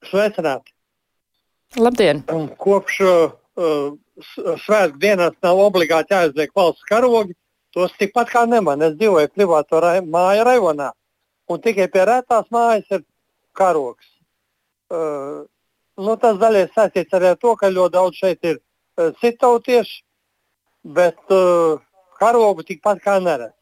Sveicināti. 0.07 0.71
Labdien. 1.75 2.23
Kopš 2.61 3.03
uh, 3.03 3.93
svētku 4.63 5.03
dienās 5.03 5.35
nav 5.43 5.59
obligāti 5.59 6.15
jāizliek 6.15 6.55
valsts 6.55 6.87
karogi, 6.87 7.35
tos 7.75 7.91
tikpat 7.99 8.31
kā 8.31 8.47
neman. 8.47 8.87
Es 8.87 8.95
dzīvoju 8.95 9.35
privāto 9.35 9.83
rai, 9.83 9.97
māju 9.99 10.47
rajonā, 10.47 10.93
un 11.51 11.63
tikai 11.67 11.91
pie 11.91 12.07
rētās 12.07 12.47
mājas 12.53 12.87
ir 12.95 13.03
karogs. 13.59 14.07
Uh, 14.87 15.43
Nu, 16.01 16.15
tas 16.17 16.39
daļai 16.41 16.67
saistīts 16.73 17.13
arī 17.13 17.33
ar 17.33 17.41
to, 17.41 17.53
ka 17.59 17.69
ļoti 17.69 17.93
daudz 17.93 18.17
šeit 18.17 18.47
ir 18.49 18.55
uh, 18.57 19.11
citautieši, 19.21 19.99
bet 20.95 21.19
uh, 21.33 21.77
karogu 22.17 22.65
tikpat 22.65 23.03
kā 23.03 23.19
neredz. 23.21 23.53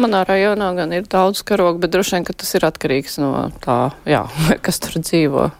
Manā 0.00 0.22
rajonā 0.24 0.70
gan 0.78 0.94
ir 0.96 1.08
daudz 1.10 1.42
karogu, 1.44 1.82
bet 1.82 1.92
droši 1.92 2.16
vien, 2.16 2.28
tas 2.30 2.54
ir 2.56 2.64
atkarīgs 2.64 3.18
no 3.20 3.50
tā, 3.64 3.90
jā, 4.08 4.22
kas 4.64 4.78
tur 4.80 5.00
dzīvo. 5.02 5.50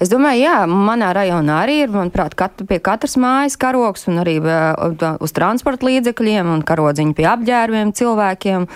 Es 0.00 0.10
domāju, 0.10 0.44
jā, 0.46 0.54
manā 0.66 1.12
rajonā 1.14 1.60
arī 1.64 1.82
ir, 1.84 1.92
manuprāt, 1.92 2.34
kat, 2.38 2.64
pie 2.68 2.78
katras 2.82 3.18
mājas 3.20 3.58
karoks 3.60 4.08
un 4.10 4.22
arī 4.22 4.38
uz 4.42 5.36
transporta 5.36 5.88
līdzekļiem 5.88 6.48
un 6.54 6.64
karodziņi 6.66 7.16
pie 7.18 7.28
apģērbiem 7.34 7.92
cilvēkiem. 7.98 8.66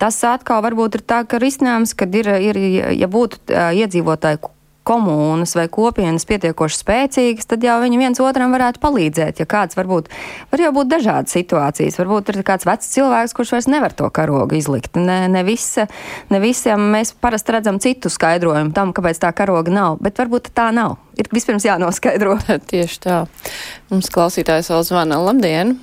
Tas 0.00 0.18
atkal 0.28 0.60
varbūt 0.66 0.98
ir 0.98 1.06
tā, 1.08 1.22
ka 1.28 1.40
risinājums, 1.40 1.94
kad 1.96 2.12
ir, 2.18 2.28
ir 2.50 2.60
ja 2.98 3.08
būtu 3.08 3.40
iedzīvotāji 3.54 4.42
komunas 4.86 5.56
vai 5.58 5.66
kopienas 5.72 6.26
pietiekoši 6.28 6.78
spēcīgas, 6.80 7.48
tad 7.50 7.64
jau 7.66 7.76
viņi 7.82 7.98
viens 8.00 8.20
otram 8.22 8.54
varētu 8.54 8.80
palīdzēt. 8.82 9.42
Ja 9.42 9.48
kāds 9.50 9.78
varbūt, 9.78 10.10
var 10.52 10.62
jau 10.62 10.72
būt 10.76 10.92
dažādas 10.92 11.34
situācijas, 11.36 11.98
varbūt 12.00 12.30
ir 12.32 12.40
kāds 12.46 12.68
vecs 12.68 12.92
cilvēks, 12.94 13.34
kurš 13.36 13.56
vairs 13.56 13.70
nevar 13.72 13.96
to 13.96 14.08
karogu 14.14 14.58
izlikt. 14.58 14.94
Ne, 15.00 15.24
ne, 15.32 15.42
visa, 15.46 15.88
ne 16.30 16.40
visiem 16.42 16.86
mēs 16.94 17.12
parasti 17.18 17.56
redzam 17.56 17.80
citu 17.82 18.12
skaidrojumu 18.12 18.74
tam, 18.76 18.94
kāpēc 18.96 19.20
tā 19.26 19.32
karoga 19.36 19.74
nav, 19.74 19.98
bet 20.04 20.22
varbūt 20.22 20.52
tā 20.56 20.70
nav. 20.76 20.98
Ir 21.18 21.28
vispirms 21.32 21.66
jānoskaidro. 21.66 22.38
Tieši 22.70 23.02
tā. 23.08 23.20
Mums 23.90 24.10
klausītājs 24.12 24.70
vēl 24.72 24.86
zvana. 24.86 25.20
Labdien! 25.26 25.78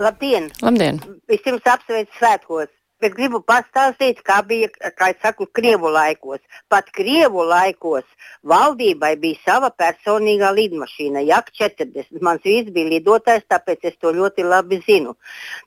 Labdien! 0.00 0.48
Labdien! 0.64 1.02
Vispirms 1.28 1.66
apsveicu 1.68 2.14
svētkos! 2.16 2.79
Bet 3.00 3.14
gribu 3.16 3.40
pastāstīt, 3.46 4.22
kā 4.26 4.40
bija, 4.46 4.68
kā 4.96 5.10
es 5.14 5.18
saku, 5.22 5.46
Krievu 5.56 5.90
laikos. 5.92 6.40
Pat 6.72 6.90
Krievu 6.96 7.44
laikos 7.48 8.06
valdībai 8.46 9.14
bija 9.20 9.40
sava 9.44 9.70
personīgā 9.82 10.52
lidmašīna, 10.56 11.24
Jak 11.30 11.50
40. 11.58 12.20
Mans 12.20 12.44
vīrs 12.44 12.70
bija 12.74 12.90
lidotājs, 12.94 13.46
tāpēc 13.50 13.90
es 13.90 13.98
to 14.00 14.12
ļoti 14.16 14.46
labi 14.46 14.80
zinu. 14.86 15.16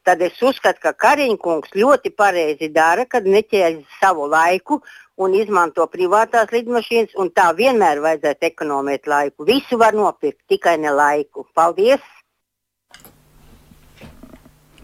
Tad 0.04 0.22
es 0.22 0.42
uzskatu, 0.42 0.82
ka 0.84 0.94
Kariņkungs 1.06 1.76
ļoti 1.76 2.14
pareizi 2.16 2.70
dara, 2.74 3.06
kad 3.06 3.26
neķēž 3.26 3.84
savu 4.00 4.28
laiku 4.32 4.82
un 5.18 5.36
izmanto 5.38 5.86
privātās 5.94 6.50
lidmašīnas, 6.54 7.14
un 7.22 7.30
tā 7.30 7.52
vienmēr 7.58 8.02
vajadzētu 8.02 8.50
ekonomēt 8.50 9.08
laiku. 9.08 9.46
Visu 9.46 9.78
var 9.78 9.94
nopirkt, 9.94 10.42
tikai 10.50 10.78
ne 10.82 10.94
laiku. 10.94 11.48
Paldies! 11.54 12.23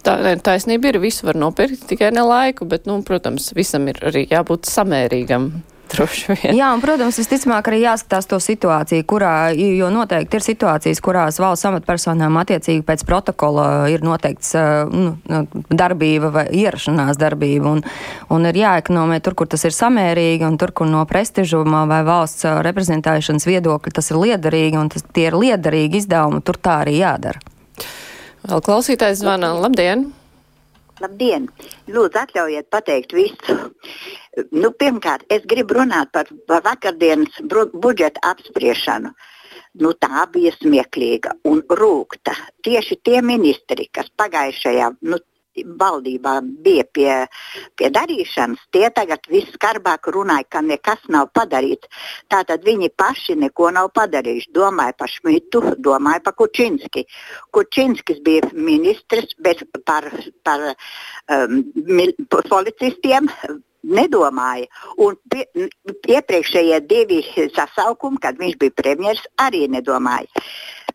Tā 0.09 0.35
taisnība 0.41 0.89
ir, 0.89 1.01
visu 1.03 1.27
var 1.27 1.37
nopirkt, 1.37 1.83
tikai 1.89 2.09
ne 2.15 2.23
laiku, 2.25 2.65
bet, 2.69 2.87
nu, 2.89 3.01
protams, 3.05 3.51
visam 3.57 3.85
ir 3.91 3.99
arī 4.09 4.25
jābūt 4.29 4.69
samērīgam. 4.69 5.51
Jā, 6.59 6.67
un, 6.75 6.81
protams, 6.83 7.17
visticamāk 7.17 7.69
arī 7.69 7.79
jāskatās 7.81 8.27
to 8.29 8.37
situāciju, 8.43 9.05
kurā, 9.09 9.33
jo 9.57 9.89
noteikti 9.93 10.37
ir 10.37 10.45
situācijas, 10.45 11.01
kurās 11.01 11.39
valsts 11.41 11.65
amatpersonām 11.65 12.37
attiecīgi 12.41 12.85
pēc 12.85 13.03
protokola 13.09 13.65
ir 13.89 14.05
noteikts 14.05 14.53
nu, 14.93 15.15
darbība 15.73 16.29
vai 16.35 16.45
ierašanās 16.61 17.17
darbība, 17.21 17.73
un, 17.73 17.83
un 18.29 18.49
ir 18.49 18.61
jāekonomē 18.61 19.17
tur, 19.25 19.37
kur 19.39 19.49
tas 19.49 19.65
ir 19.65 19.73
samērīgi, 19.75 20.45
un 20.45 20.59
tur, 20.61 20.73
kur 20.77 20.89
no 20.89 21.01
prestižuma 21.09 21.87
vai 21.89 22.03
valsts 22.07 22.45
reprezentēšanas 22.69 23.49
viedokļa 23.49 23.97
tas 23.99 24.13
ir 24.13 24.21
liederīgi, 24.21 24.77
un 24.77 24.93
tas, 24.93 25.05
tie 25.13 25.31
ir 25.31 25.39
liederīgi 25.41 26.03
izdevumi, 26.03 26.45
tur 26.45 26.61
tā 26.61 26.83
arī 26.85 26.99
jādara. 27.01 27.41
Vēl 28.47 28.61
klausītājs 28.63 29.19
zvana. 29.19 29.51
Labdien! 29.59 30.07
Labdien! 30.99 31.47
Lūdzu, 31.87 32.19
atļaujiet 32.21 32.69
pateikt 32.71 33.15
visu. 33.15 33.55
Nu, 34.55 34.71
pirmkārt, 34.71 35.25
es 35.31 35.43
gribu 35.47 35.79
runāt 35.79 36.11
par, 36.15 36.29
par 36.47 36.63
vakardienas 36.63 37.41
budžeta 37.73 38.23
apspriešanu. 38.31 39.11
Nu, 39.79 39.91
tā 39.93 40.25
bija 40.33 40.51
smieklīga 40.55 41.35
un 41.47 41.61
rūkta. 41.81 42.33
Tieši 42.65 42.99
tie 43.05 43.19
ministri, 43.23 43.87
kas 43.93 44.09
pagājušajā, 44.19 44.89
nu, 45.11 45.19
valdībā 45.55 46.39
bija 46.63 46.85
pie, 46.93 47.13
pie 47.77 47.89
darīšanas, 47.93 48.65
tie 48.73 48.89
tagad 48.95 49.25
viskarbāk 49.31 50.09
runāja, 50.13 50.47
ka 50.49 50.61
nekas 50.65 51.05
nav 51.09 51.29
padarīts. 51.35 51.89
Tātad 52.31 52.65
viņi 52.65 52.91
paši 52.97 53.35
neko 53.43 53.71
nav 53.75 53.91
padarījuši. 53.97 54.51
Domāja 54.55 54.95
par 54.97 55.11
Šmitu, 55.11 55.63
domāja 55.77 56.23
par 56.25 56.37
Kučinski. 56.39 57.05
Kučinskis 57.55 58.21
bija 58.25 58.51
ministrs, 58.53 59.35
bet 59.39 59.63
par, 59.85 60.09
par 60.43 60.69
um, 60.69 61.63
policistiem 62.29 63.29
nedomāja. 63.83 64.67
Un 64.99 65.15
pie, 65.31 65.45
iepriekšējie 66.09 66.81
divi 66.89 67.21
sasaukumi, 67.55 68.19
kad 68.21 68.39
viņš 68.39 68.59
bija 68.59 68.75
premjerministrs, 68.75 69.31
arī 69.39 69.67
nedomāja. 69.71 70.27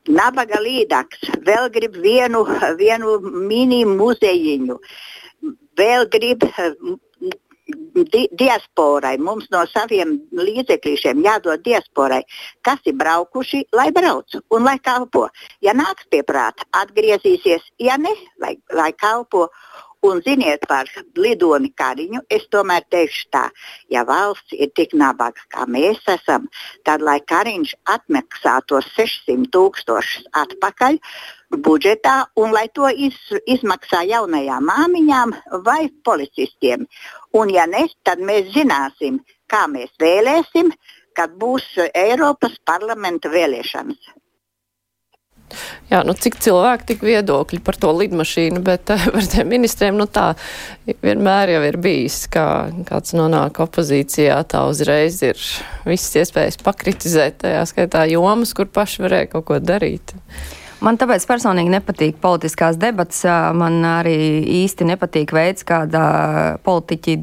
Nabaga 0.09 0.61
līdaks. 0.61 1.31
Vēl 1.47 1.71
grib 1.73 1.97
vienu, 2.05 2.45
vienu 2.77 3.19
mini 3.25 3.85
muzejiņu, 3.89 4.77
vēl 5.81 6.09
grib 6.13 6.45
di 8.13 8.27
diasporai, 8.37 9.15
mums 9.19 9.47
no 9.53 9.63
saviem 9.71 10.19
līdzekļiem 10.37 11.23
jādod 11.25 11.63
diasporai, 11.65 12.21
kas 12.67 12.83
ir 12.85 12.99
braukuši, 13.01 13.63
lai 13.73 13.89
brauc 13.95 14.37
un 14.53 14.67
lai 14.69 14.77
kalpo. 14.85 15.29
Ja 15.65 15.73
nāks 15.73 16.05
pie 16.13 16.21
prāta, 16.27 16.67
atgriezīsies, 16.77 17.65
ja 17.81 17.97
ne, 17.97 18.13
lai, 18.43 18.59
lai 18.73 18.93
kalpo. 18.93 19.49
Un 20.05 20.21
ziniet 20.21 20.67
par 20.69 20.89
lidoni 21.17 21.71
Kariņu, 21.81 22.21
es 22.37 22.43
tomēr 22.53 22.85
teikšu 22.93 23.29
tā, 23.33 23.45
ja 23.89 24.03
valsts 24.05 24.53
ir 24.53 24.69
tik 24.77 24.93
nabaga, 25.01 25.41
kā 25.55 25.65
mēs 25.65 26.03
esam, 26.13 26.45
tad 26.85 27.01
lai 27.09 27.21
Kariņš 27.33 27.73
atmaksā 27.95 28.59
tos 28.69 28.91
600 28.99 29.49
tūkstošus 29.55 30.27
atpakaļ 30.43 30.99
budžetā 31.65 32.17
un 32.43 32.53
lai 32.53 32.67
to 32.77 32.91
iz, 33.07 33.17
izmaksā 33.57 34.03
jaunajām 34.11 34.69
māmiņām 34.69 35.33
vai 35.65 35.89
policistiem. 36.05 36.85
Un 37.41 37.55
ja 37.55 37.65
ne, 37.71 37.87
tad 38.05 38.21
mēs 38.21 38.53
zināsim, 38.53 39.23
kā 39.49 39.65
mēs 39.73 39.95
vēlēsim, 40.05 40.75
kad 41.17 41.33
būs 41.41 41.71
Eiropas 41.95 42.61
parlamenta 42.69 43.33
vēlēšanas. 43.33 44.13
Jā, 45.91 46.03
nu 46.07 46.15
cik 46.17 46.39
cilvēki, 46.45 46.89
tik 46.93 47.05
viedokļi 47.07 47.61
par 47.65 47.79
to 47.81 47.93
lidmašīnu, 47.97 48.63
bet 48.65 48.91
eh, 48.95 49.07
par 49.15 49.29
tiem 49.35 49.51
ministriem, 49.53 49.99
nu 50.01 50.09
tā 50.11 50.33
vienmēr 51.05 51.55
jau 51.57 51.63
ir 51.69 51.79
bijis, 51.85 52.25
kā 52.33 52.49
kāds 52.89 53.15
nonāk 53.17 53.61
opozīcijā, 53.65 54.41
tā 54.51 54.65
uzreiz 54.71 55.21
ir 55.27 55.41
visas 55.87 56.21
iespējas 56.25 56.61
pakritizēt 56.65 57.43
tajā 57.45 57.65
skaitā 57.71 58.05
jomas, 58.11 58.57
kur 58.57 58.71
paši 58.71 59.07
varēja 59.07 59.33
kaut 59.37 59.49
ko 59.53 59.63
darīt. 59.63 60.17
Man 60.85 60.99
tāpēc 61.01 61.25
personīgi 61.25 61.73
nepatīk 61.73 62.19
politiskās 62.21 62.77
debatas. 62.81 63.23
Man 63.57 63.79
arī 63.89 64.43
īsti 64.65 64.85
nepatīk 64.91 65.33
veids, 65.33 65.65
kādā 65.65 66.05
politiķi 66.67 67.15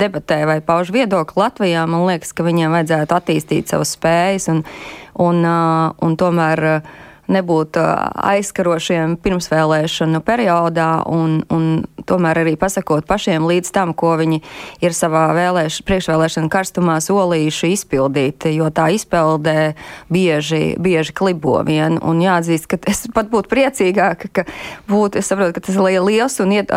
debatē 0.00 0.38
vai 0.48 0.60
pauž 0.64 0.92
viedokli 0.94 1.42
Latvijā. 1.42 1.84
Man 1.90 2.06
liekas, 2.08 2.32
ka 2.32 2.46
viņiem 2.46 2.72
vajadzētu 2.72 3.16
attīstīt 3.18 3.72
savas 3.72 3.92
spējas 3.98 4.48
un, 4.54 4.62
un, 5.20 5.44
un 5.44 6.16
tomēr 6.20 6.64
nebūt 7.30 7.78
aizskarošiem 7.80 9.16
pirmsvēlēšanu 9.22 10.20
periodā 10.26 10.90
un, 11.08 11.40
un 11.52 11.66
tomēr 12.08 12.42
arī 12.42 12.56
pasakot 12.60 13.06
pašiem 13.08 13.46
līdz 13.48 13.72
tam, 13.74 13.94
ko 13.94 14.14
viņi 14.20 14.40
ir 14.84 14.96
savā 14.96 15.28
vēlēš, 15.36 15.80
priekšvēlēšana 15.88 16.50
karstumā 16.52 16.98
solījuši 17.04 17.72
izpildīt, 17.76 18.48
jo 18.54 18.70
tā 18.74 18.90
izpildē 18.96 19.72
bieži, 20.12 20.76
bieži 20.80 21.14
klibo 21.16 21.58
vien. 21.66 21.98
Un 22.02 22.22
jāatzīst, 22.24 22.68
ka 22.70 22.80
es 22.90 23.06
pat 23.14 23.30
būtu 23.32 23.50
priecīgāka, 23.52 24.30
ka 24.40 24.46
būtu, 24.90 25.20
es 25.20 25.30
saprotu, 25.30 25.56
ka 25.56 25.64
tas 25.66 25.78
ir 25.78 26.02
liels 26.04 26.38
un 26.42 26.54
iet, 26.56 26.74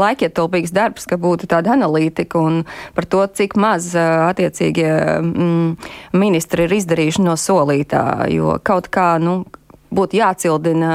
laikietilpīgs 0.00 0.74
darbs, 0.76 1.08
ka 1.10 1.20
būtu 1.20 1.50
tāda 1.50 1.74
analītika 1.76 2.40
un 2.40 2.62
par 2.96 3.08
to, 3.10 3.24
cik 3.26 3.56
maz 3.60 3.92
attiecīgie 3.96 4.90
mm, 5.20 5.90
ministri 6.16 6.66
ir 6.66 6.76
izdarījuši 6.80 7.24
no 7.26 7.36
solītā, 7.40 8.04
jo 8.32 8.56
kaut 8.64 8.90
kā, 8.92 9.14
nu, 9.22 9.42
būtu 9.94 10.20
jācildina 10.20 10.94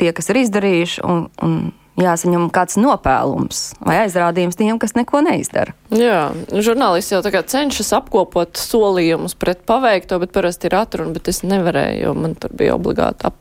tie, 0.00 0.10
kas 0.16 0.32
ir 0.32 0.42
izdarījuši, 0.42 1.04
un, 1.06 1.26
un 1.44 1.56
jāsaņem 2.00 2.46
kāds 2.54 2.78
nopēlums 2.80 3.60
vai 3.84 3.98
aizrādījums 4.06 4.56
tiem, 4.56 4.78
kas 4.80 4.94
neko 4.96 5.20
neizdara. 5.26 5.74
Jā, 5.92 6.32
žurnālisti 6.64 7.16
jau 7.16 7.42
cenšas 7.52 7.92
apkopot 7.98 8.56
solījumus 8.58 9.36
pret 9.38 9.64
paveikto, 9.68 10.18
bet 10.22 10.32
parasti 10.34 10.70
ir 10.70 10.78
atruna, 10.80 11.12
bet 11.16 11.28
es 11.32 11.42
nevarēju, 11.44 12.06
jo 12.06 12.14
man 12.16 12.36
tur 12.40 12.54
bija 12.56 12.76
obligāti 12.78 13.28
ap, 13.28 13.36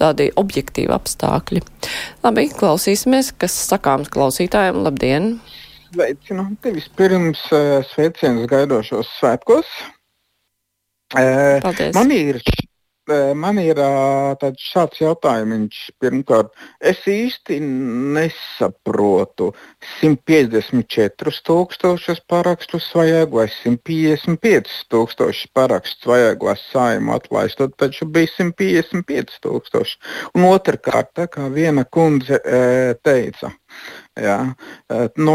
tādi 0.00 0.28
objektīvi 0.40 0.92
apstākļi. 0.96 1.64
Labi, 2.26 2.50
klausīsimies, 2.52 3.32
kas 3.40 3.56
sakāms 3.70 4.12
klausītājiem. 4.12 4.82
Labdien! 4.84 5.30
Sveicināti! 5.90 6.76
Vispirms 6.76 7.46
sveicienus 7.94 8.50
gaidošos 8.50 9.08
svētkos. 9.18 9.72
Paldies. 11.10 11.96
Man 11.96 12.12
ir 12.14 12.38
man 13.08 13.58
ir 13.62 13.78
tāds 14.40 14.64
šāds 14.72 15.00
jautājums. 15.00 15.76
Pirmkārt, 16.00 16.52
es 16.80 17.00
īsti 17.08 17.58
nesaprotu 18.16 19.50
154 20.00 21.42
tūkstošus 21.46 22.22
parakstus 22.30 22.88
vajag 22.94 23.34
vai 23.34 23.46
155 23.52 24.76
tūkstošus 24.92 25.50
parakstus 25.54 26.10
vajag, 26.10 26.42
lai 26.42 26.56
saimu 26.60 27.16
atlaistot, 27.16 27.76
taču 27.80 28.06
bija 28.06 28.32
155 28.38 29.40
tūkstoši. 29.46 29.98
Un 30.36 30.48
otrkārt, 30.50 31.14
tā 31.16 31.26
kā 31.30 31.48
viena 31.52 31.84
kundze 31.84 32.40
e, 32.40 32.94
teica, 33.04 33.54
Jā. 34.20 34.36
Nu, 35.16 35.34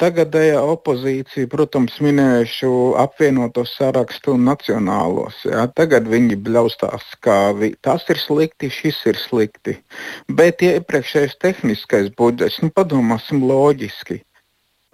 tagadējā 0.00 0.60
opozīcija, 0.74 1.48
protams, 1.52 1.96
minējuši 2.04 2.70
apvienoto 3.00 3.64
sarakstu 3.68 4.34
un 4.36 4.46
nacionālos. 4.50 5.40
Jā. 5.48 5.66
Tagad 5.78 6.08
viņi 6.10 6.38
bļaustās, 6.46 7.06
ka 7.24 7.38
vi, 7.58 7.72
tas 7.84 8.06
ir 8.12 8.20
slikti, 8.20 8.72
šis 8.72 9.02
ir 9.12 9.20
slikti. 9.20 9.78
Bet 10.28 10.64
iepriekšējais 10.66 11.38
tehniskais 11.42 12.10
budžets, 12.18 12.62
nu, 12.64 12.72
padomāsim 12.74 13.44
loģiski. 13.48 14.22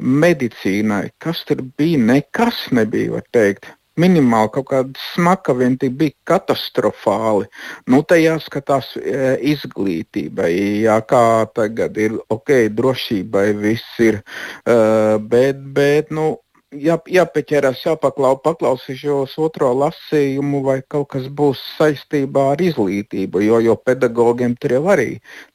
Medicīnai, 0.03 1.13
kas 1.23 1.45
tur 1.47 1.63
bija, 1.79 2.01
nekas 2.03 2.67
nebija, 2.75 3.15
var 3.15 3.27
teikt 3.35 3.71
minimāli 4.01 4.53
kaut 4.55 4.69
kāda 4.71 5.05
smaka 5.15 5.55
vien 5.59 5.77
tik 5.79 5.97
bija 5.99 6.15
katastrofāli. 6.31 7.49
Nu, 7.91 8.03
te 8.03 8.19
jāskatās 8.21 8.95
e, 8.99 9.35
izglītībai, 9.55 10.51
jā, 10.85 10.99
kā 11.09 11.25
tagad 11.55 11.99
ir, 12.01 12.17
ok, 12.33 12.55
drošībai 12.75 13.47
viss 13.59 14.01
ir, 14.03 14.21
uh, 14.67 15.17
bet, 15.31 15.61
bet, 15.77 16.11
nu, 16.15 16.35
jā, 16.75 16.99
jāpieķerās, 17.19 17.83
jāpaklau, 17.87 18.37
paklausīšos 18.45 19.37
otro 19.43 19.71
lasījumu, 19.85 20.63
vai 20.67 20.79
kaut 20.89 21.13
kas 21.15 21.29
būs 21.29 21.63
saistībā 21.79 22.51
ar 22.55 22.63
izglītību, 22.65 23.43
jo, 23.47 23.61
jo 23.69 23.77
pedagogiem 23.79 24.57
tur 24.61 24.79
jau 24.79 24.85
arī, 24.95 25.11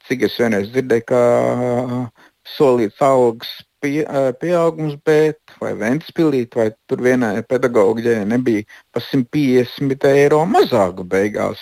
cik 0.08 0.28
es 0.30 0.38
vienreiz 0.40 0.70
dzirdēju, 0.74 1.08
ka 1.12 1.24
solīts 2.56 3.02
algas 3.06 3.52
pie, 3.82 4.04
pieaugums, 4.42 4.96
bet 5.06 5.58
vai 5.62 5.74
Ventspilīt, 5.80 6.56
vai 6.56 6.70
tur 6.90 7.04
vienai 7.06 7.44
pedagoģijai 7.48 8.24
nebija 8.30 8.68
pa 8.94 9.04
150 9.04 10.10
eiro 10.14 10.42
mazāk 10.50 11.04
beigās. 11.10 11.62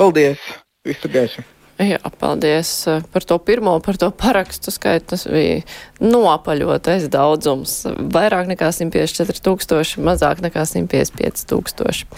Paldies! 0.00 0.42
Visu 0.86 1.10
gaišu! 1.12 1.44
Jā, 1.78 2.00
paldies 2.18 2.70
par 3.12 3.22
to 3.22 3.36
pirmo, 3.38 3.76
par 3.78 3.94
to 4.00 4.08
parakstu 4.10 4.72
skaitu. 4.74 5.12
Tas 5.12 5.28
bija 5.30 5.60
nopaļotais 6.02 7.06
daudzums. 7.12 7.84
Vairāk 7.86 8.50
nekā 8.50 8.72
154 8.74 9.44
tūkstoši, 9.46 10.02
mazāk 10.02 10.42
nekā 10.42 10.64
155 10.66 11.46
tūkstoši. 11.52 12.08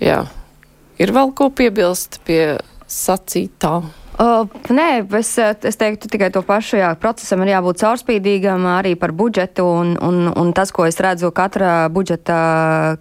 Jā. 0.00 0.22
Ir 0.98 1.12
vēl 1.12 1.34
ko 1.36 1.50
piebilst 1.52 2.22
pie 2.24 2.56
sacītā? 2.88 3.74
Uh, 4.18 4.48
nē, 4.74 5.06
es, 5.14 5.28
es 5.38 5.76
teiktu 5.78 6.08
tikai 6.10 6.32
to 6.34 6.40
pašu. 6.42 6.80
Jā, 6.80 6.88
procesam 6.98 7.44
ir 7.44 7.52
jābūt 7.52 7.78
caurspīdīgam 7.84 8.64
arī 8.66 8.96
par 8.98 9.12
budžetu. 9.14 9.62
Un, 9.62 9.92
un, 10.02 10.16
un 10.34 10.48
tas, 10.56 10.72
ko 10.74 10.88
es 10.88 10.98
redzu 10.98 11.30
katra 11.30 11.86
budžeta 11.94 12.38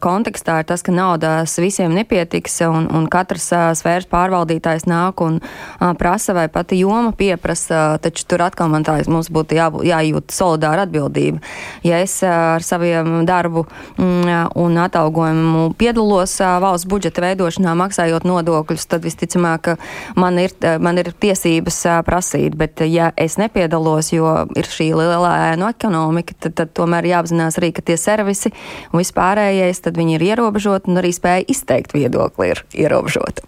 kontekstā, 0.03 0.59
ir 0.61 0.67
tas, 0.69 0.83
ka 0.85 0.93
naudas 0.93 1.55
visiem 1.57 1.95
nepietiks. 1.97 2.59
Un, 2.69 2.85
un 2.93 3.07
katrs 3.09 3.47
sfēras 3.79 4.05
pārvaldītājs 4.11 4.85
nāk 4.85 5.23
un 5.25 5.39
uh, 5.41 5.95
prasa, 5.97 6.35
vai 6.37 6.45
pati 6.53 6.77
joma 6.83 7.15
pieprasa. 7.17 7.97
Taču 8.03 8.27
tur 8.29 8.45
atkal 8.45 8.69
man 8.69 8.85
tā, 8.85 8.99
mums 9.09 9.31
būtu 9.33 9.57
jābūt, 9.57 9.87
jājūt 9.89 10.37
solidāra 10.37 10.85
atbildība. 10.85 11.41
Ja 11.81 12.03
es 12.05 12.13
ar 12.21 12.61
saviem 12.61 13.23
darbu 13.25 13.65
mm, 13.97 14.53
un 14.53 14.77
atalgojumu 14.85 15.65
piedalos 15.81 16.37
valsts 16.37 16.85
budžeta 16.93 17.25
veidošanā, 17.25 17.73
maksājot 17.81 18.29
nodokļus, 18.29 18.85
tad 18.93 19.09
visticamāk, 19.09 19.73
man 20.13 20.37
ir, 20.45 20.53
man 20.77 21.01
ir 21.01 21.06
ir 21.07 21.15
tiesības 21.21 21.79
prasīt, 22.07 22.55
bet 22.59 22.81
ja 22.87 23.11
es 23.19 23.37
nepiedalos, 23.39 24.11
jo 24.13 24.33
ir 24.57 24.69
šī 24.69 24.89
lielā 24.97 25.33
ēnu 25.53 25.69
ekonomika, 25.71 26.35
tad, 26.45 26.57
tad 26.59 26.73
tomēr 26.77 27.07
jāapzinās 27.11 27.59
arī, 27.61 27.71
ka 27.75 27.85
tie 27.85 27.97
servisi 27.99 28.51
un 28.91 29.01
vispārējais, 29.01 29.83
tad 29.87 29.99
viņi 29.99 30.17
ir 30.17 30.27
ierobežoti 30.31 30.91
un 30.91 31.01
arī 31.01 31.13
spēja 31.15 31.47
izteikt 31.51 31.95
viedokli 31.97 32.51
ir 32.53 32.63
ierobežota. 32.85 33.47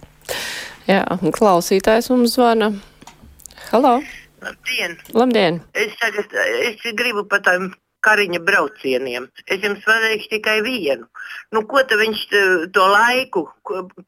Jā, 0.90 1.04
klausītājs 1.36 2.10
mums 2.14 2.34
zvana. 2.38 2.72
Halo! 3.70 4.00
Labdien! 4.42 4.96
Labdien! 5.14 5.60
Es, 5.78 5.94
tagad, 6.00 6.34
es 6.64 6.82
gribu 6.98 7.26
par 7.30 7.44
tām 7.46 7.74
kariņa 8.06 8.40
braucieniem. 8.48 9.28
Es 9.46 9.62
jums 9.64 9.84
pateikšu 9.86 10.32
tikai 10.38 10.60
vienu. 10.66 11.10
Nu, 11.56 11.64
ko 11.70 11.82
viņš 11.82 12.24
to 12.74 12.86
laiku, 12.92 13.46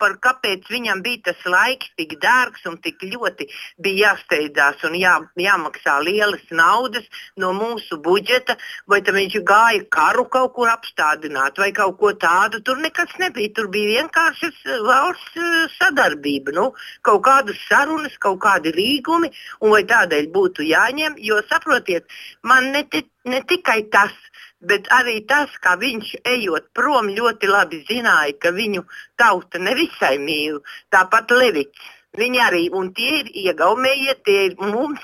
par 0.01 0.17
kāpēc 0.23 0.67
viņam 0.71 1.01
bija 1.05 1.31
tas 1.31 1.41
laiks 1.45 1.91
tik 1.97 2.17
dārgs 2.21 2.65
un 2.69 2.77
tik 2.81 3.01
ļoti 3.05 3.47
bija 3.81 4.11
jāsteidzās 4.11 4.83
un 4.87 4.97
jā, 4.99 5.15
jāmaksā 5.39 5.97
lielas 6.05 6.43
naudas 6.51 7.05
no 7.37 7.51
mūsu 7.57 7.99
budžeta, 8.01 8.57
vai 8.87 9.01
viņš 9.01 9.39
gāja 9.47 9.83
karu 9.93 10.25
kaut 10.31 10.53
kur 10.55 10.71
apstādināt 10.71 11.59
vai 11.61 11.71
kaut 11.75 11.97
ko 11.99 12.13
tādu. 12.13 12.61
Tur 12.65 12.79
nekas 12.81 13.13
nebija. 13.19 13.53
Tur 13.55 13.67
bija 13.73 14.01
vienkārši 14.01 14.51
valsts 14.85 15.77
sadarbība, 15.77 16.53
nu, 16.55 16.69
kaut 17.05 17.23
kādas 17.27 17.59
sarunas, 17.67 18.15
kaut 18.21 18.39
kādi 18.43 18.73
līgumi, 18.75 19.31
un 19.61 19.75
vai 19.75 19.83
tādēļ 19.87 20.29
būtu 20.33 20.65
jāņem, 20.67 21.17
jo 21.21 21.41
saprotiet, 21.49 22.07
man 22.43 22.71
ne, 22.75 22.85
ne 23.25 23.41
tikai 23.47 23.81
tas, 23.93 24.13
bet 24.61 24.87
arī 24.93 25.21
tas, 25.27 25.51
ka 25.63 25.75
viņš 25.81 26.13
ejot 26.33 26.69
prom 26.77 27.09
ļoti 27.15 27.49
labi 27.49 27.81
zināja, 27.89 28.37
ka 28.41 28.51
viņu 28.55 28.83
tauta 29.19 29.61
nevisai 29.61 30.17
mīl. 30.21 30.61
Tāpat 30.93 31.33
Levits. 31.35 31.89
Viņi 32.19 32.39
arī, 32.43 32.65
un 32.75 32.89
tie 32.91 33.21
ir 33.21 33.29
iegaumējie, 33.45 34.15
tie 34.27 34.39
ir 34.49 34.55
mums 34.59 34.99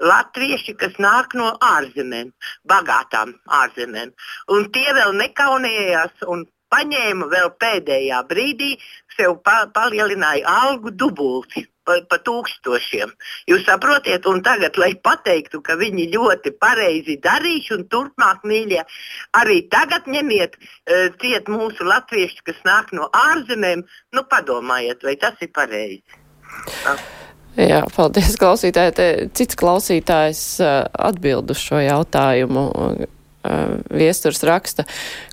latvieši, 0.00 0.72
kas 0.80 0.96
nāk 0.96 1.36
no 1.36 1.50
ārzemēm, 1.60 2.32
bagātām 2.64 3.34
ārzemēm. 3.60 4.14
Un 4.56 4.70
tie 4.72 4.86
vēl 4.96 5.12
nekaunējās 5.20 6.24
un 6.32 6.46
paņēma 6.72 7.28
vēl 7.32 7.52
pēdējā 7.60 8.22
brīdī, 8.30 8.72
sev 9.18 9.36
pa, 9.44 9.66
palielināja 9.76 10.48
algu 10.64 10.92
dubulti 10.96 11.66
pa, 11.86 11.98
pa 12.10 12.18
tūkstošiem. 12.26 13.12
Jūs 13.50 13.64
saprotiet, 13.68 14.26
un 14.30 14.42
tagad, 14.46 14.78
lai 14.80 14.92
pateiktu, 15.08 15.62
ka 15.64 15.78
viņi 15.80 16.08
ļoti 16.14 16.54
pareizi 16.60 17.18
darījuši 17.24 17.74
un 17.78 17.86
turpmāk 17.92 18.46
mīļie, 18.46 18.82
arī 19.40 19.60
tagad 19.72 20.08
ņemiet 20.10 20.58
uh, 20.58 21.08
ciet 21.22 21.50
mūsu 21.52 21.86
latvieši, 21.86 22.42
kas 22.50 22.62
nāk 22.68 22.92
no 22.96 23.10
ārzemēm, 23.26 23.86
nu 24.16 24.26
padomājiet, 24.30 25.06
vai 25.06 25.16
tas 25.20 25.38
ir 25.44 25.52
pareizi. 25.54 26.02
Tā. 26.82 26.96
Jā, 27.56 27.80
paldies 27.96 28.34
klausītāji. 28.36 29.30
Cits 29.36 29.56
klausītājs 29.56 30.40
uh, 30.60 30.82
atbild 31.08 31.54
uz 31.54 31.62
šo 31.62 31.80
jautājumu. 31.80 32.66
Uh, 33.46 33.76
viesturs 33.94 34.40
raksta, 34.46 34.82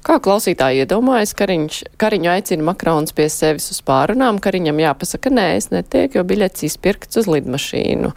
kā 0.05 0.19
klausītāji 0.21 0.83
iedomājas, 0.83 1.31
Kariņš, 1.37 1.77
Kariņu 1.97 2.29
aicina 2.29 2.67
Makrons 2.67 3.15
pie 3.15 3.25
sevis 3.31 3.71
uz 3.73 3.79
pārunām, 3.85 4.37
Kariņam 4.43 4.81
jāpasaka, 4.83 5.31
nē, 5.33 5.47
es 5.57 5.71
netiek, 5.73 6.13
jo 6.13 6.21
biļets 6.27 6.67
izpirkts 6.67 7.17
uz 7.17 7.29
lidmašīnu. 7.31 8.11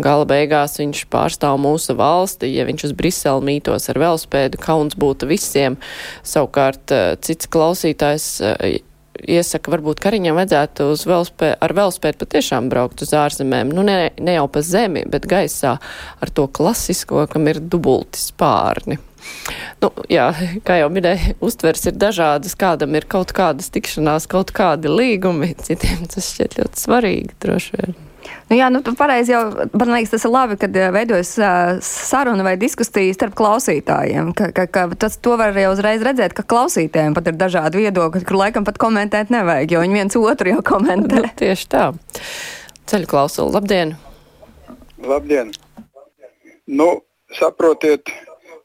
Gala 0.00 0.28
beigās 0.30 0.78
viņš 0.80 1.04
pārstāv 1.12 1.58
mūsu 1.60 1.98
valsti, 1.98 2.48
ja 2.54 2.64
viņš 2.68 2.86
uz 2.88 2.96
Briselu 2.96 3.44
mītos 3.44 3.90
ar 3.92 4.00
velospēdu, 4.00 4.62
kauns 4.62 4.96
būtu 4.96 5.28
visiem. 5.28 5.76
Savukārt 6.24 6.96
uh, 6.96 7.12
cits 7.20 7.50
klausītājs 7.52 8.30
uh, 8.40 8.80
iesaka, 9.20 9.72
varbūt 9.72 10.00
Kariņam 10.02 10.40
vajadzētu 10.40 10.88
velospē, 11.04 11.52
ar 11.60 11.76
velospēdu 11.76 12.22
patiešām 12.24 12.72
braukt 12.72 13.04
uz 13.04 13.12
ārzemēm. 13.16 13.72
Nu, 13.74 13.84
ne, 13.86 14.12
ne 14.16 14.36
jau 14.38 14.48
pa 14.52 14.64
zemi, 14.64 15.04
bet 15.08 15.28
gaisā 15.30 15.76
ar 16.22 16.32
to 16.34 16.48
klasisko, 16.48 17.26
kam 17.30 17.48
ir 17.52 17.60
dubulti 17.60 18.20
spārni. 18.20 18.98
Nu, 19.82 19.90
jā, 20.12 20.28
kā 20.66 20.78
jau 20.82 20.88
minēju, 20.92 21.36
uztvers 21.44 21.88
ir 21.90 21.98
dažādas. 21.98 22.56
Kādam 22.58 22.94
ir 22.98 23.08
kaut 23.10 23.34
kādas 23.36 23.72
tikšanās, 23.74 24.28
kaut 24.30 24.54
kādi 24.56 24.92
līgumi, 24.92 25.54
citiem 25.66 26.06
tas 26.12 26.32
šķiet 26.34 26.58
ļoti 26.60 26.86
svarīgi 26.86 27.38
droši 27.42 27.78
vien. 27.80 28.00
Nu, 28.50 28.56
jā, 28.56 28.68
nu, 28.72 28.82
pareizi 28.98 29.32
jau, 29.32 29.42
man 29.72 29.92
liekas, 29.94 30.12
tas 30.14 30.26
ir 30.26 30.32
labi, 30.32 30.56
kad 30.60 30.76
eh, 30.76 30.90
veidojas 30.94 31.32
uh, 31.40 31.78
saruna 31.82 32.44
vai 32.46 32.54
diskusija 32.60 33.14
starp 33.16 33.34
klausītājiem. 33.38 34.32
Ka, 34.38 34.50
ka, 34.54 34.66
ka 34.70 34.86
tas, 34.98 35.16
to 35.22 35.36
var 35.40 35.56
jau 35.58 35.72
uzreiz 35.74 36.04
redzēt, 36.04 36.34
ka 36.36 36.44
klausītājiem 36.46 37.16
pat 37.16 37.30
ir 37.30 37.38
dažādi 37.40 37.82
viedokļi, 37.82 38.24
kur 38.28 38.40
laikam 38.44 38.66
pat 38.68 38.80
komentēt 38.82 39.32
nevajag, 39.34 39.74
jo 39.74 39.84
viņi 39.84 39.98
viens 39.98 40.18
otru 40.20 40.54
jau 40.54 40.64
komentē. 40.72 41.22
Nu, 41.24 41.32
tieši 41.42 41.70
tā. 41.72 41.86
Ceļu 42.92 43.08
klausulu, 43.10 43.54
labdien! 43.56 43.96
Labdien! 45.02 45.54
Nu, 46.70 46.90
saprotiet, 47.34 48.12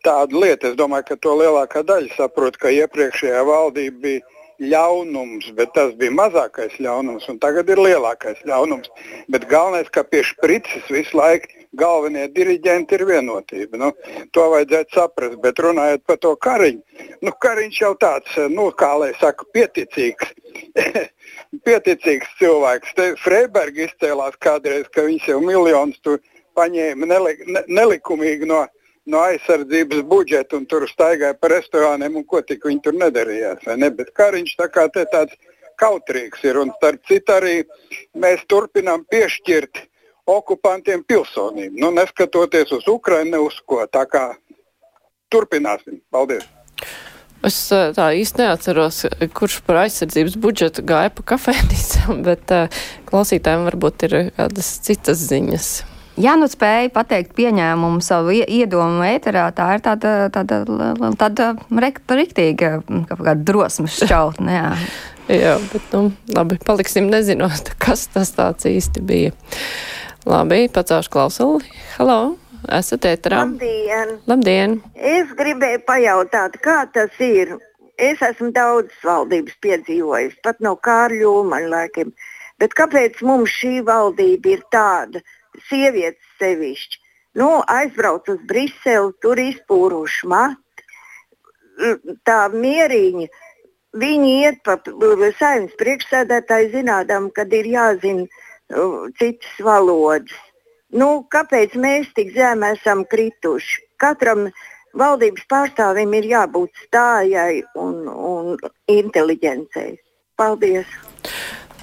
tāda 0.07 0.41
lieta. 0.45 0.71
Es 0.71 0.79
domāju, 0.79 1.11
ka 1.11 1.21
to 1.27 1.35
lielākā 1.43 1.83
daļa 1.87 2.15
saprot, 2.15 2.57
ka 2.61 2.73
iepriekšējā 2.73 3.43
valdība 3.47 4.03
bija 4.07 4.25
ļaunums, 4.57 5.51
bet 5.57 5.73
tas 5.75 5.93
bija 5.99 6.13
mazākais 6.17 6.79
ļaunums, 6.81 7.27
un 7.29 7.37
tagad 7.41 7.69
ir 7.69 7.81
lielākais 7.81 8.39
ļaunums. 8.47 8.89
Bet 9.29 9.45
galvenais, 9.51 9.89
ka 9.93 10.03
pie 10.03 10.23
sprites 10.25 10.87
visu 10.89 11.17
laiku 11.17 11.51
galvenie 11.77 12.25
diriģenti 12.33 12.97
ir 12.97 13.03
vienotība. 13.05 13.77
Nu, 13.77 13.91
to 14.33 14.47
vajadzētu 14.53 14.97
saprast, 14.97 15.37
bet 15.43 15.61
runājot 15.61 16.05
par 16.09 16.17
to 16.23 16.33
kariņu, 16.41 17.05
nu, 17.21 17.33
kariņš 17.45 17.81
jau 17.83 17.93
tāds, 18.01 18.39
nu, 18.53 18.69
kā 18.77 18.93
lai 18.97 19.11
saka, 19.21 19.45
pieticīgs. 19.53 20.33
pieticīgs 21.67 22.33
cilvēks. 22.39 22.95
Te 22.97 23.11
Freiberga 23.21 23.85
izcēlās 23.85 24.39
kādreiz, 24.41 24.89
ka 24.93 25.05
viņš 25.05 25.29
jau 25.33 25.41
miljonus 25.43 26.01
paņēma 26.57 27.05
neli, 27.05 27.37
ne, 27.45 27.61
nelikumīgi 27.69 28.49
no 28.49 28.63
no 29.11 29.21
aizsardzības 29.25 30.03
budžeta 30.09 30.57
un 30.59 30.65
tur 30.69 30.87
staigāja 30.89 31.37
pa 31.39 31.51
restorāniem 31.53 32.19
un 32.19 32.25
ko 32.27 32.41
tik 32.45 32.65
viņi 32.67 32.81
tur 32.85 32.97
nedarījās. 32.99 33.67
Ne? 33.79 33.91
Bet 33.95 34.13
Kariņš 34.17 34.55
tā 34.59 34.67
kā 34.73 34.87
te 34.93 35.05
tāds 35.11 35.35
kautrīgs 35.79 36.43
ir 36.47 36.59
un 36.61 36.73
starp 36.77 37.05
citu 37.07 37.35
arī 37.37 37.55
mēs 38.17 38.43
turpinām 38.49 39.05
piešķirt 39.11 39.85
okupantiem 40.27 41.05
pilsonību. 41.07 41.79
Nu, 41.79 41.91
neskatoties 41.95 42.73
uz 42.75 42.87
Ukrainu, 42.91 43.45
uz 43.47 43.61
ko. 43.65 43.85
Tā 43.87 44.03
kā 44.09 44.27
turpināsim. 45.31 46.01
Paldies! 46.11 46.47
Es 47.45 47.57
tā 47.69 48.07
īsti 48.17 48.41
neatceros, 48.41 49.03
kurš 49.37 49.59
par 49.67 49.83
aizsardzības 49.83 50.39
budžetu 50.41 50.83
gāja 50.89 51.13
pa 51.13 51.23
kafejnīcām, 51.35 52.23
bet 52.27 52.53
uh, 52.55 52.81
klausītājiem 53.07 53.67
varbūt 53.69 54.07
ir 54.09 54.17
kādas 54.39 54.73
citas 54.83 55.21
ziņas. 55.29 55.69
Ja 56.17 56.33
nu 56.33 56.47
spēja 56.49 56.89
pateikt 56.89 57.35
pieņēmumu 57.37 58.01
savu 58.01 58.33
iedomu 58.33 59.03
ēterā, 59.05 59.51
tā 59.53 59.67
ir 59.75 59.83
tāda, 59.85 60.13
tāda, 60.33 60.63
tāda 61.13 61.51
riktīga 62.17 62.79
drosmes 63.45 63.99
šķautne. 64.01 64.55
Jā. 64.55 64.71
jā, 65.43 65.53
bet 65.69 65.93
nu, 65.93 66.09
labi, 66.33 66.57
paliksim 66.65 67.11
nezinot, 67.13 67.69
kas 67.83 68.07
tas 68.15 68.33
tāds 68.33 68.65
īsti 68.65 69.05
bija. 69.05 69.35
Labi, 70.25 70.65
pacaušu 70.73 71.13
klausuli. 71.13 71.77
Halo! 71.99 72.19
Esat 72.73 73.05
ēterā? 73.05 73.45
Labdien! 73.45 74.17
Labdien! 74.27 74.77
Es 74.97 75.29
gribēju 75.37 75.85
pajautāt, 75.85 76.57
kā 76.65 76.81
tas 76.97 77.13
ir. 77.21 77.59
Es 77.93 78.25
esmu 78.25 78.49
daudzas 78.57 79.05
valdības 79.05 79.53
piedzīvojis, 79.61 80.41
pat 80.41 80.65
no 80.65 80.73
Kārļa 80.81 81.29
Ulmaņa 81.29 81.69
laikiem. 81.71 82.11
Bet 82.57 82.73
kāpēc 82.77 83.21
mums 83.25 83.53
šī 83.53 83.83
valdība 83.85 84.57
ir 84.57 84.65
tāda? 84.73 85.21
Sievietes 85.67 86.37
sevišķi. 86.39 87.03
Nu, 87.37 87.49
aizbrauc 87.69 88.29
uz 88.33 88.39
Briseli, 88.49 89.13
tur 89.21 89.39
izpūruši 89.41 90.29
mati. 90.31 90.85
Tā 92.25 92.37
mierīgi. 92.53 93.27
Viņi 93.97 94.31
iet 94.41 94.63
pa 94.65 94.77
saimnes 95.39 95.75
priekšsēdētāju 95.77 96.71
zinādām, 96.73 97.29
kad 97.33 97.53
ir 97.53 97.69
jāzina 97.69 98.25
uh, 98.25 99.05
citas 99.19 99.59
valodas. 99.63 100.33
Nu, 100.89 101.27
kāpēc 101.33 101.75
mēs 101.75 102.09
tik 102.17 102.33
zem 102.35 102.63
esam 102.63 103.03
krituši? 103.05 103.83
Katram 104.01 104.47
valdības 104.97 105.45
pārstāvim 105.51 106.13
ir 106.17 106.29
jābūt 106.33 106.73
stājai 106.87 107.63
un, 107.75 108.07
un 108.07 108.57
inteliģencei. 108.87 109.97
Paldies! 110.37 110.87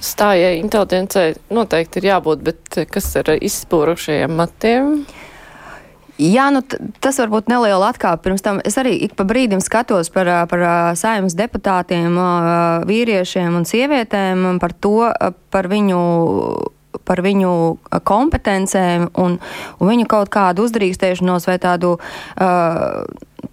Stājai 0.03 0.57
inteligencei 0.59 1.35
noteikti 1.53 2.01
ir 2.01 2.11
jābūt, 2.11 2.43
bet 2.45 2.81
eh, 2.81 2.89
kas 2.89 3.11
ar 3.21 3.35
izspūrušajiem 3.35 4.35
matiem? 4.35 4.91
Jā, 6.15 6.45
nu, 6.55 6.61
tas 7.03 7.17
varbūt 7.19 7.49
neliela 7.51 7.89
atkāpe. 7.91 8.23
Pirms 8.23 8.43
tam 8.43 8.61
es 8.63 8.77
arī 8.79 8.93
ik 9.03 9.17
pa 9.19 9.25
brīdim 9.27 9.59
skatos 9.59 10.07
par, 10.15 10.29
par 10.47 10.61
saimnes 10.95 11.35
deputātiem, 11.35 12.15
vīriešiem 12.87 13.57
un 13.59 13.67
sievietēm, 13.67 14.45
par 14.63 14.71
to, 14.79 15.09
par 15.51 15.67
viņu 15.67 15.99
par 17.05 17.21
viņu 17.25 17.51
kompetencēm 18.07 19.09
un, 19.21 19.39
un 19.79 19.93
viņu 19.93 20.09
kaut 20.11 20.31
kādu 20.33 20.65
uzdrīkstēšanos 20.67 21.47
vai 21.49 21.57
tādu 21.61 21.95
uh, 21.97 23.03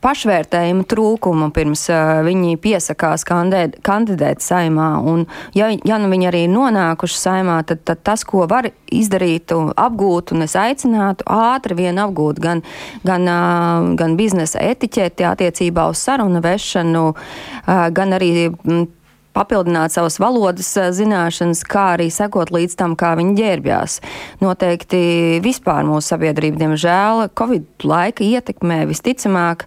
pašvērtējumu 0.02 0.86
trūkumu 0.88 1.50
pirms 1.54 1.84
uh, 1.92 2.20
viņi 2.26 2.56
piesakās 2.62 3.26
kandidēt, 3.28 3.78
kandidēt 3.86 4.44
saimā. 4.44 4.88
Un, 5.08 5.26
ja, 5.56 5.70
ja 5.86 5.98
nu 6.02 6.10
viņi 6.12 6.30
arī 6.30 6.42
nonākuši 6.50 7.18
saimā, 7.18 7.58
tad, 7.68 7.84
tad 7.88 8.02
tas, 8.06 8.24
ko 8.28 8.46
var 8.50 8.70
izdarīt, 8.92 9.52
apgūt, 9.52 10.34
un 10.34 10.46
es 10.46 10.56
aicinātu 10.58 11.26
ātri 11.30 11.78
vien 11.78 12.00
apgūt 12.02 12.40
gan, 12.42 12.64
gan, 13.06 13.28
uh, 13.28 13.92
gan 13.98 14.16
biznesa 14.20 14.62
etiķeti 14.72 15.28
attiecībā 15.28 15.86
uz 15.92 16.02
sarunu 16.02 16.42
vešanu, 16.44 17.06
uh, 17.12 17.86
gan 17.94 18.18
arī. 18.18 18.34
M, 18.66 18.90
papildināt 19.36 19.94
savas 19.94 20.18
valodas 20.22 20.70
eh, 20.76 20.90
zināšanas, 20.94 21.64
kā 21.68 21.88
arī 21.96 22.08
sekot 22.12 22.52
līdz 22.54 22.76
tam, 22.78 22.96
kā 22.98 23.14
viņi 23.18 23.36
ģērbjās. 23.40 23.98
Noteikti 24.44 25.02
vispār 25.44 25.86
mūsu 25.88 26.14
sabiedrība, 26.14 26.62
diemžēl, 26.64 27.26
Covid 27.38 27.88
laika 27.88 28.26
ietekmē 28.26 28.82
visticamāk 28.90 29.66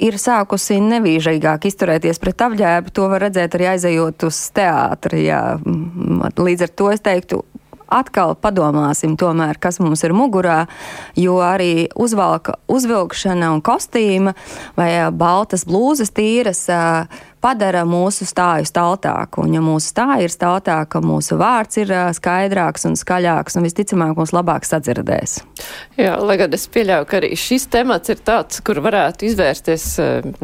ir 0.00 0.16
sākusi 0.16 0.80
nevīžīgāk 0.80 1.66
izturēties 1.68 2.20
pret 2.22 2.46
apģērbu. 2.46 2.92
To 2.96 3.08
var 3.12 3.26
redzēt 3.26 3.56
arī 3.56 3.72
aizejot 3.74 4.28
uz 4.30 4.42
teātri. 4.56 5.26
Jā. 5.28 5.42
Līdz 6.40 6.66
ar 6.66 6.72
to 6.72 6.88
es 6.94 7.04
teiktu, 7.04 7.42
atkal 7.90 8.36
padomāsim, 8.38 9.16
tomēr, 9.18 9.58
kas 9.60 9.80
mums 9.82 10.04
ir 10.06 10.14
mugurā, 10.16 10.62
jo 11.18 11.40
arī 11.44 11.88
uzvalka, 11.98 12.56
uzvilkšana 12.70 13.50
un 13.54 13.62
kostīma 13.66 14.34
vai 14.78 14.92
baltas 15.12 15.66
blūzas 15.68 16.14
tīras 16.14 16.64
padara 17.40 17.84
mūsu 17.88 18.26
stāju 18.28 18.68
staltāku. 18.68 19.44
Un, 19.46 19.54
ja 19.56 19.62
mūsu 19.64 19.92
stāja 19.92 20.26
ir 20.26 20.34
staltāka, 20.34 21.02
mūsu 21.04 21.38
vārds 21.40 21.80
ir 21.80 21.92
skaidrāks 22.16 22.86
un 22.88 22.98
skaļāks, 23.00 23.56
un 23.56 23.66
visticamāk 23.66 24.16
mums 24.18 24.34
labāk 24.36 24.68
sadzirdēs. 24.68 25.40
Jā, 26.00 26.16
lai 26.20 26.36
gan 26.40 26.54
es 26.56 26.68
pieļauju, 26.72 27.08
ka 27.08 27.20
arī 27.20 27.32
šis 27.38 27.68
temats 27.72 28.12
ir 28.12 28.20
tāds, 28.26 28.60
kur 28.64 28.82
varētu 28.84 29.30
izvērsties 29.30 29.88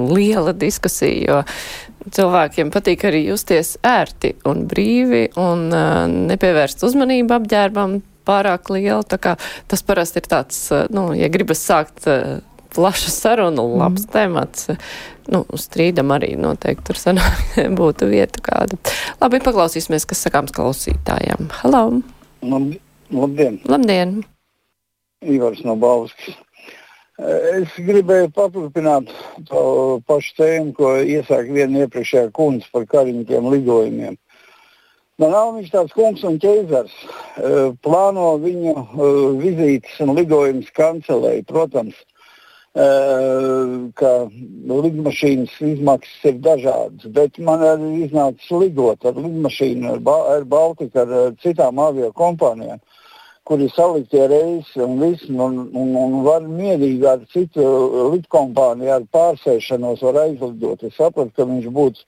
liela 0.01 0.57
diskusija, 0.57 1.23
jo 1.27 2.11
cilvēkiem 2.17 2.73
patīk 2.75 3.07
arī 3.09 3.25
justies 3.27 3.77
ērti 3.87 4.37
un 4.49 4.67
brīvi 4.71 5.29
un 5.43 5.69
nepievērst 6.31 6.85
uzmanību 6.87 7.41
apģērbam 7.41 7.99
pārāk 8.27 8.71
lielu. 8.75 9.03
Tas 9.07 9.87
parasti 9.87 10.23
ir 10.23 10.29
tāds, 10.31 10.61
nu, 10.95 11.09
ja 11.17 11.31
gribas 11.33 11.63
sākt 11.67 12.07
plašu 12.77 13.11
sarunu, 13.11 13.65
labs 13.81 14.07
mm. 14.07 14.13
temats. 14.13 14.71
Nu, 15.33 15.43
strīdam 15.59 16.13
arī 16.15 16.35
noteikti 16.39 16.91
tur 16.91 17.01
sanāk, 17.01 17.57
būtu 17.81 18.11
vieta 18.13 18.43
kāda. 18.45 18.79
Labi, 19.23 19.43
paklausīsimies, 19.43 20.07
kas 20.09 20.27
sakāms 20.29 20.55
klausītājiem. 20.57 21.51
Halo! 21.63 21.85
Labdien! 22.47 23.61
Labdien! 23.67 24.19
Ivars 25.27 25.63
no 25.65 25.75
Bauskas. 25.81 26.37
Es 27.17 27.73
gribēju 27.81 28.29
paturpināt 28.37 29.09
to 29.49 29.61
pašu 30.05 30.35
tēmu, 30.37 30.75
ko 30.77 30.91
iesāka 31.01 31.49
viena 31.49 31.87
iepriekšējā 31.87 32.29
kundze 32.37 32.69
par 32.75 32.85
kariņķiem 32.93 33.49
lidojumiem. 33.55 34.19
Man 35.17 35.33
nav 35.33 35.55
viņš 35.57 35.71
tāds 35.73 35.95
kungs 35.97 36.25
un 36.29 36.37
ķēzars. 36.43 36.93
Plāno 37.81 38.35
viņu 38.43 38.75
vizītes 39.41 39.97
un 40.05 40.13
lidojumus 40.19 40.69
kancelēt. 40.77 41.47
Protams, 41.49 41.97
ka 42.77 44.11
lidmašīnas 44.69 45.55
izmaksas 45.65 46.25
ir 46.29 46.41
dažādas, 46.45 47.07
bet 47.09 47.39
man 47.39 47.63
arī 47.65 48.03
iznācis 48.05 48.51
lidot 48.53 49.07
ar 49.09 49.17
lidmašīnu, 49.17 49.95
ar, 49.95 50.03
ba 50.05 50.17
ar 50.35 50.45
Baltiku, 50.45 51.01
ar 51.01 51.33
citām 51.41 51.81
avio 51.81 52.11
kompānijām, 52.13 52.83
kuri 53.49 53.71
saliktie 53.73 54.27
reisi 54.29 54.83
un 54.85 55.01
viss, 55.01 55.25
un, 55.31 55.71
un, 55.73 55.95
un 56.03 56.19
var 56.27 56.45
mierīgi 56.45 57.09
ar 57.09 57.25
citu 57.33 57.65
lidkompāniju, 58.13 58.93
ar 58.93 59.09
pārsēšanos 59.09 60.05
var 60.05 60.21
aizlidot. 60.27 60.85
Es 60.85 60.99
sapratu, 61.01 61.33
ka 61.33 61.49
viņš 61.49 61.73
būtu 61.73 62.05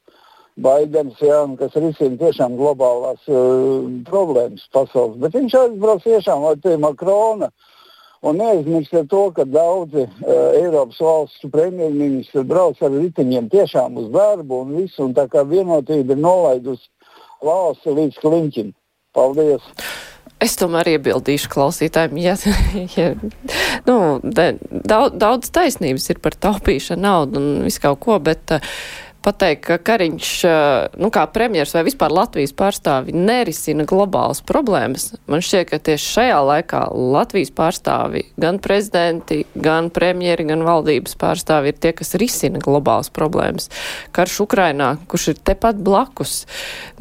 Baidens, 0.59 1.16
jā, 1.22 1.38
kas 1.57 1.76
risina 1.78 2.18
tiešām 2.18 2.59
globālās 2.59 3.22
uh, 3.31 3.87
problēmas 4.04 4.66
pasaules, 4.74 5.16
bet 5.22 5.37
viņš 5.38 5.54
aizbrauc 5.54 6.02
tiešām 6.02 6.44
ar 6.50 6.59
te 6.61 6.76
Makrona. 6.83 7.46
Uh, 7.46 7.78
Un 8.26 8.40
neaizmirstiet 8.40 9.07
to, 9.11 9.28
ka 9.35 9.44
daudzi 9.46 10.02
uh, 10.02 10.33
Eiropas 10.59 10.98
valstu 11.02 11.50
premjerministri 11.54 12.42
brauc 12.48 12.81
ar 12.83 12.90
riteņiem 12.96 13.46
tiešām 13.52 14.00
uz 14.02 14.09
darbu 14.14 14.64
un 14.64 14.74
visu, 14.81 15.04
un 15.07 15.14
tā 15.14 15.28
kā 15.31 15.44
vienotība 15.46 16.16
ir 16.16 16.22
nolaidusi 16.24 16.90
valsti 17.46 17.94
līdz 18.00 18.20
kliņķim. 18.24 18.72
Paldies! 19.14 19.70
Es 20.42 20.54
tomēr 20.59 20.92
iebildīšu 20.92 21.50
klausītājiem, 21.50 22.18
ja, 22.22 22.35
ja 22.98 23.09
nu, 23.87 23.96
de, 24.22 24.52
daudz, 24.70 25.16
daudz 25.18 25.50
taisnības 25.54 26.11
ir 26.12 26.20
par 26.22 26.37
taupīšanu 26.38 27.02
naudu 27.02 27.40
un 27.40 27.48
visu 27.66 27.83
kaut 27.83 28.02
ko, 28.02 28.18
bet 28.22 28.54
uh, 28.54 28.74
pateikt, 29.24 29.64
ka 29.66 29.78
Kariņš, 29.83 30.31
nu, 31.00 31.11
kā 31.14 31.24
premjers 31.33 31.74
vai 31.76 31.85
vispār 31.87 32.12
Latvijas 32.14 32.54
pārstāvi 32.57 33.14
nerisina 33.16 33.87
globālas 33.88 34.40
problēmas. 34.46 35.11
Man 35.31 35.42
šķiet, 35.44 35.68
ka 35.72 35.81
tieši 35.90 36.12
šajā 36.14 36.38
laikā 36.50 36.83
Latvijas 36.94 37.52
pārstāvi, 37.57 38.24
gan 38.40 38.61
prezidenti, 38.62 39.42
gan 39.59 39.90
premjeri, 39.94 40.48
gan 40.48 40.64
valdības 40.66 41.18
pārstāvi 41.20 41.72
ir 41.72 41.83
tie, 41.83 41.94
kas 41.98 42.16
risina 42.20 42.62
globālas 42.62 43.12
problēmas. 43.14 43.68
Karš 44.16 44.40
Ukrainā, 44.46 44.94
kurš 45.11 45.33
ir 45.35 45.42
tepat 45.50 45.83
blakus, 45.83 46.40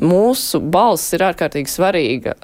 mūsu 0.01 0.61
balss 0.63 1.13
ir 1.15 1.27
ārkārtīgi 1.29 1.71
svarīga 1.71 2.37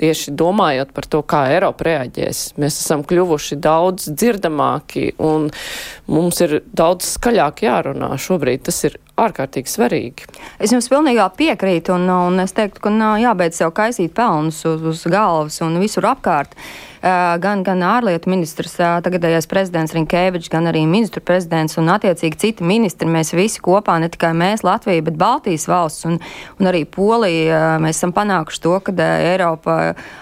tieši 0.00 0.34
domājot 0.38 0.94
par 0.96 1.08
to, 1.10 1.20
kā 1.26 1.44
Eiropa 1.52 1.86
reaģēs. 1.88 2.42
Mēs 2.60 2.80
esam 2.82 3.04
kļuvuši 3.06 3.60
daudz 3.60 4.08
dzirdamāki 4.10 5.10
un 5.20 5.50
mums 6.10 6.40
ir 6.46 6.60
daudz 6.76 7.14
skaļāk 7.18 7.64
jārunā. 7.66 8.14
Šobrīd 8.20 8.66
tas 8.70 8.82
ir 8.88 8.98
ārkārtīgi 9.24 9.70
svarīgi. 9.70 10.28
Es 10.58 10.74
jums 10.74 10.90
pilnībā 10.90 11.28
piekrītu, 11.38 11.96
un, 11.96 12.08
un 12.10 12.44
es 12.44 12.54
teiktu, 12.56 12.84
ka 12.84 12.94
nav 12.94 13.18
jābeidz 13.22 13.60
sev 13.60 13.74
kaisīt 13.76 14.14
pelnus 14.16 14.62
uz, 14.68 14.84
uz 14.92 15.04
galvas 15.10 15.60
un 15.64 15.80
visur 15.82 16.08
apkārt. 16.10 16.56
Gan, 17.00 17.62
gan 17.64 17.80
ārlietu 17.80 18.28
ministrs, 18.28 18.74
tagadējais 18.76 19.46
prezidents 19.48 19.94
Rinkēvičs, 19.96 20.50
gan 20.52 20.68
arī 20.68 20.82
ministru 20.84 21.22
prezidents 21.24 21.78
un 21.80 21.88
attiecīgi 21.88 22.36
citi 22.42 22.66
ministri. 22.66 23.08
Mēs 23.08 23.32
visi 23.32 23.62
kopā, 23.64 23.94
ne 24.02 24.10
tikai 24.12 24.34
mēs, 24.36 24.60
Latvija, 24.66 25.06
bet 25.06 25.16
Baltijas 25.16 25.64
valsts 25.70 26.04
un, 26.10 26.18
un 26.60 26.68
arī 26.68 26.82
Polija, 26.84 27.78
mēs 27.80 27.96
esam 27.96 28.12
panākuši 28.12 28.60
to, 28.66 28.74
ka 28.84 28.92
Eiropa 29.00 29.78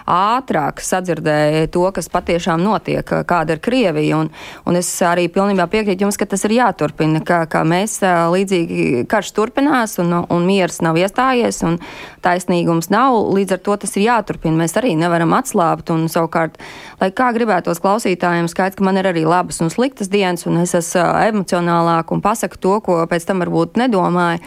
ātrāk 0.07 0.79
sadzirdēja 0.87 1.67
to, 1.75 1.83
kas 1.97 2.07
patiešām 2.15 2.63
notiek, 2.63 3.03
kāda 3.27 3.57
ir 3.57 3.65
Krievija. 3.65 4.23
Un, 4.23 4.31
un 4.63 4.79
es 4.79 4.93
arī 5.03 5.27
pilnībā 5.35 5.67
piekrītu 5.75 6.07
jums, 6.07 6.21
ka 6.21 6.31
tas 6.31 6.47
ir 6.47 6.61
jāturpina, 6.61 7.25
ka, 7.27 7.43
ka 7.51 7.65
mēs 7.67 7.99
līdzīgi 8.07 8.88
karš 9.11 9.33
turpinās 9.37 9.99
un, 10.03 10.13
un 10.21 10.47
miers 10.49 10.81
nav 10.85 10.99
iestājies 11.01 11.63
un 11.69 11.79
taisnīgums 12.25 12.91
nav. 12.95 13.17
Līdz 13.37 13.57
ar 13.57 13.63
to 13.67 13.77
tas 13.85 13.97
ir 13.97 14.07
jāturpina. 14.09 14.59
Mēs 14.63 14.77
arī 14.81 14.95
nevaram 14.99 15.35
atslābt 15.39 15.93
un 15.95 16.07
savukārt, 16.13 16.59
lai 17.01 17.11
kā 17.15 17.31
gribētos 17.37 17.83
klausītājiem, 17.85 18.51
skaidrs, 18.51 18.79
ka 18.79 18.87
man 18.87 19.01
ir 19.01 19.11
arī 19.11 19.25
labas 19.29 19.63
un 19.65 19.73
sliktas 19.73 20.13
dienas 20.13 20.47
un 20.49 20.61
es 20.63 20.75
esmu 20.79 21.07
emocionālāk 21.29 22.13
un 22.15 22.25
pasaku 22.25 22.61
to, 22.61 22.79
ko 22.85 23.01
pēc 23.11 23.29
tam 23.29 23.45
varbūt 23.45 23.81
nedomāju 23.81 24.43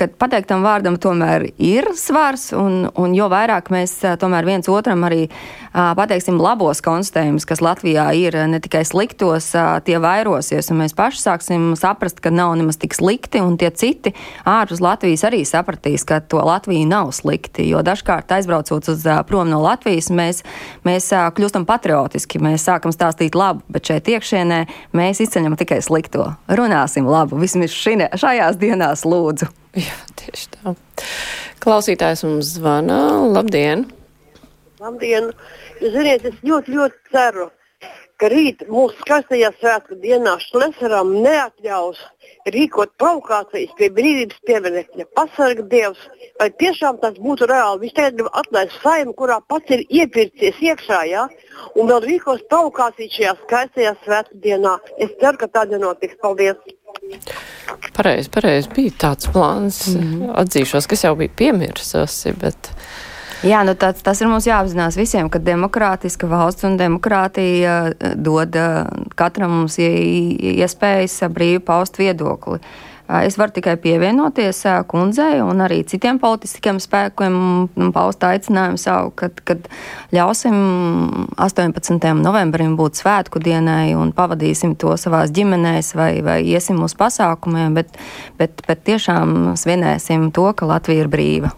ka 0.00 0.08
pateiktam 0.20 0.64
vārdam 0.64 0.96
tomēr 1.00 1.50
ir 1.60 1.90
svars, 1.98 2.50
un, 2.56 2.86
un 2.96 3.14
jo 3.16 3.28
vairāk 3.30 3.68
mēs 3.72 3.98
tomēr 4.20 4.46
viens 4.48 4.68
otram 4.72 5.04
arī 5.04 5.26
pateiksim 5.72 6.40
labos 6.40 6.80
konstatējumus, 6.84 7.46
kas 7.46 7.60
Latvijā 7.62 8.06
ir 8.16 8.36
ne 8.50 8.60
tikai 8.62 8.82
sliktos, 8.88 9.50
tie 9.86 9.98
vairosies, 10.02 10.70
un 10.72 10.80
mēs 10.82 10.96
paši 10.96 11.22
sāksim 11.22 11.68
saprast, 11.78 12.22
ka 12.24 12.32
nav 12.34 12.54
nemaz 12.58 12.80
tik 12.80 12.96
slikti, 12.96 13.42
un 13.44 13.58
tie 13.60 13.70
citi 13.70 14.14
ārpus 14.48 14.82
Latvijas 14.82 15.26
arī 15.28 15.42
sapratīs, 15.48 16.06
ka 16.08 16.22
to 16.24 16.40
Latviju 16.46 16.88
nav 16.90 17.12
slikti, 17.16 17.68
jo 17.68 17.84
dažkārt 17.86 18.32
aizbraucot 18.38 18.90
uz 18.90 19.06
prom 19.28 19.52
no 19.52 19.60
Latvijas, 19.62 20.10
mēs, 20.10 20.42
mēs 20.88 21.12
kļūstam 21.36 21.68
patriotiski, 21.68 22.40
mēs 22.42 22.66
sākam 22.66 22.94
stāstīt 22.94 23.38
labu, 23.38 23.62
bet 23.70 23.92
šeit 23.92 24.08
iekšienē 24.16 24.64
mēs 24.96 25.22
izceļam 25.26 25.60
tikai 25.60 25.82
slikto. 25.84 26.32
Runāsim 26.48 27.06
labu, 27.10 27.38
vismaz 27.40 27.76
šajās 27.76 28.58
dienās 28.60 29.06
lūdzu. 29.06 29.52
Jā, 29.78 29.96
tieši 30.18 30.48
tā. 30.56 30.74
Klausītājs 31.62 32.24
mums 32.26 32.56
zvana. 32.56 32.98
Labdien! 33.30 33.86
Labdien! 34.80 35.30
Ziniet, 35.80 36.24
es 36.26 36.38
ļoti, 36.42 36.74
ļoti 36.74 37.12
ceru, 37.12 37.46
ka 38.18 38.28
rīt 38.32 38.64
mūsu 38.68 38.96
skaistajā 39.04 39.52
svētku 39.60 40.00
dienā 40.02 40.34
Šlesaram 40.42 41.12
neatļaus 41.22 42.00
rīkot 42.50 42.96
provokācijas 42.98 43.76
pie 43.78 43.90
brīvības 43.94 44.42
pieminekļa. 44.48 45.06
Pasarga 45.14 45.64
Dievs, 45.70 46.02
vai 46.40 46.50
tiešām 46.62 46.98
tas 47.04 47.14
būtu 47.22 47.46
reāli. 47.52 47.84
Viņš 47.84 47.96
tagad 48.00 48.18
grib 48.18 48.34
atlaist 48.42 48.76
saimu, 48.82 49.14
kurā 49.22 49.38
pats 49.52 49.76
ir 49.76 49.86
iepircies 49.86 50.58
iekšā, 50.66 51.00
ja? 51.12 51.28
un 51.76 51.92
vēl 51.92 52.02
rīkos 52.08 52.42
provokācijas 52.50 53.16
šajā 53.20 53.38
skaistajā 53.44 53.94
svētku 54.02 54.42
dienā. 54.42 54.76
Es 54.98 55.14
ceru, 55.22 55.44
ka 55.44 55.52
tā 55.54 55.68
nenotiks. 55.70 56.18
Paldies! 56.24 56.58
Pareizi, 57.96 58.30
pareizi 58.32 58.68
bija 58.74 58.96
tāds 58.98 59.30
plāns. 59.32 59.86
Mm 59.88 60.00
-hmm. 60.00 60.34
Atzīšos, 60.42 60.86
kas 60.88 61.04
jau 61.04 61.14
bija 61.16 61.30
piemirsusi, 61.36 62.32
bet. 62.40 62.70
Jā, 63.42 63.62
nu 63.64 63.74
tas, 63.74 64.02
tas 64.02 64.20
ir 64.20 64.28
mums 64.28 64.46
jāapzinās 64.46 64.96
visiem, 64.96 65.30
ka 65.30 65.38
demokrātiska 65.38 66.28
valsts 66.28 66.64
un 66.64 66.76
demokrātija 66.76 67.76
eh, 67.88 68.12
dod 68.16 68.56
eh, 68.56 68.84
katram 69.16 69.50
mums 69.50 69.78
iespējas 69.78 71.22
brīvi 71.32 71.58
paust 71.58 71.98
viedokli. 71.98 72.58
Es 73.10 73.34
varu 73.38 73.50
tikai 73.56 73.74
pievienoties 73.82 74.60
kundzei 74.90 75.40
un 75.42 75.62
arī 75.64 75.80
citiem 75.88 76.20
politiskiem 76.22 76.78
spēkiem 76.82 77.38
un 77.74 77.92
paust 77.94 78.22
aicinājumu 78.26 78.78
savu, 78.78 79.10
kad, 79.18 79.40
kad 79.48 79.66
ļausim 80.14 80.58
18. 81.34 81.98
novembrim 82.20 82.76
būt 82.78 83.00
svētku 83.02 83.42
dienai 83.42 83.96
un 83.98 84.12
pavadīsim 84.14 84.76
to 84.78 84.94
savās 85.00 85.34
ģimenēs 85.34 85.94
vai, 85.98 86.12
vai 86.22 86.38
iesim 86.46 86.78
uz 86.86 86.94
pasākumiem, 86.98 87.74
bet, 87.80 87.98
bet, 88.38 88.62
bet 88.68 88.84
tiešām 88.86 89.56
svinēsim 89.58 90.30
to, 90.36 90.46
ka 90.54 90.70
Latvija 90.70 91.06
ir 91.06 91.10
brīva. 91.10 91.50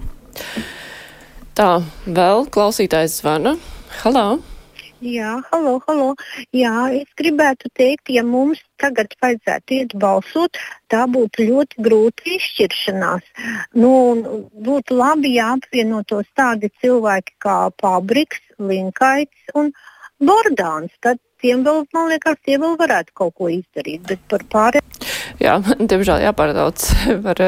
Tā, 1.53 1.75
vēl 2.09 2.49
klausītājs 2.49 3.21
zvana. 3.21 3.59
Halo! 4.01 4.52
Jā, 5.03 5.41
halo, 5.51 5.81
halo. 5.89 6.13
Jā, 6.55 6.87
es 6.95 7.09
gribētu 7.19 7.67
teikt, 7.75 8.07
ja 8.15 8.23
mums 8.23 8.61
tagad 8.79 9.11
vajadzētu 9.19 9.75
iet 9.75 9.95
balsot, 9.99 10.61
tā 10.93 11.09
būtu 11.11 11.49
ļoti 11.49 11.83
grūta 11.83 12.29
izšķiršanās. 12.37 13.25
Nu, 13.75 13.91
būtu 14.63 14.95
labi, 14.95 15.33
ja 15.35 15.57
apvienotos 15.57 16.29
tādi 16.39 16.71
cilvēki 16.85 17.35
kā 17.43 17.57
Pabriks, 17.83 18.39
Linkaits 18.63 19.57
un 19.59 19.73
Bordāns. 20.23 20.95
Tad 21.03 21.19
tiem 21.43 21.65
vēl, 21.67 21.83
man 21.97 22.07
liekas, 22.13 22.39
tie 22.47 22.61
vēl 22.63 22.79
varētu 22.79 23.17
kaut 23.19 23.35
ko 23.41 23.51
izdarīt. 23.51 24.07
Bet 24.07 24.23
par 24.31 24.47
pārējiem. 24.55 25.11
Jā, 25.43 25.57
diemžēl 25.91 26.29
jāpārdauc 26.29 26.87
par. 27.27 27.43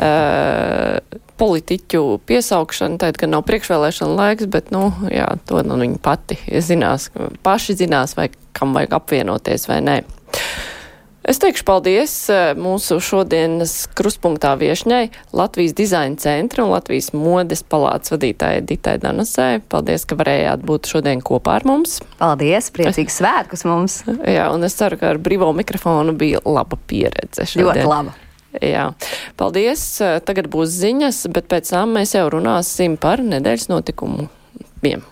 Uh, 0.00 1.20
politiķu 1.42 2.20
piesaukšana, 2.28 3.00
tad, 3.02 3.18
ka 3.18 3.26
nav 3.30 3.42
priekšvēlēšana 3.48 4.18
laiks, 4.18 4.46
bet, 4.50 4.70
nu, 4.74 4.92
jā, 5.10 5.26
to 5.48 5.64
nu, 5.66 5.80
viņi 5.80 5.98
pati 6.02 6.38
zinās, 6.62 7.10
paši 7.42 7.80
zinās, 7.82 8.14
vai 8.18 8.30
kam 8.54 8.76
vajag 8.76 8.94
apvienoties 9.00 9.66
vai 9.70 9.80
nē. 9.82 9.98
Es 11.22 11.38
teikšu 11.38 11.62
paldies 11.62 12.12
eh, 12.34 12.48
mūsu 12.58 12.96
šodienas 13.02 13.84
kruspunktā 13.94 14.56
viešņai 14.58 15.04
Latvijas 15.38 15.76
dizaina 15.78 16.18
centra 16.18 16.64
un 16.64 16.72
Latvijas 16.74 17.12
modes 17.14 17.62
palātas 17.62 18.10
vadītājai 18.10 18.64
Ditai 18.66 18.96
Danasai. 19.02 19.60
Paldies, 19.70 20.02
ka 20.08 20.18
varējāt 20.18 20.66
būt 20.66 20.90
šodien 20.90 21.22
kopā 21.22 21.60
ar 21.60 21.68
mums. 21.68 22.00
Paldies, 22.18 22.72
priecīgs 22.74 23.20
svētkus 23.22 23.62
mums. 23.70 24.00
Jā, 24.36 24.50
un 24.50 24.66
es 24.66 24.74
ceru, 24.78 24.98
ka 24.98 25.14
ar 25.14 25.22
brīvo 25.22 25.52
mikrofonu 25.54 26.16
bija 26.18 26.42
laba 26.42 26.80
pieredze 26.90 27.46
šodien. 27.46 27.70
Ļoti 27.70 27.88
laba. 27.94 28.18
Jā, 28.60 28.90
paldies. 29.40 29.84
Tagad 30.26 30.50
būs 30.52 30.74
ziņas, 30.82 31.24
bet 31.32 31.48
pēc 31.52 31.72
tam 31.72 31.96
mēs 31.96 32.16
jau 32.18 32.26
runāsim 32.32 32.98
par 33.00 33.24
nedēļas 33.24 33.70
notikumu. 33.72 34.28
Bien. 34.84 35.06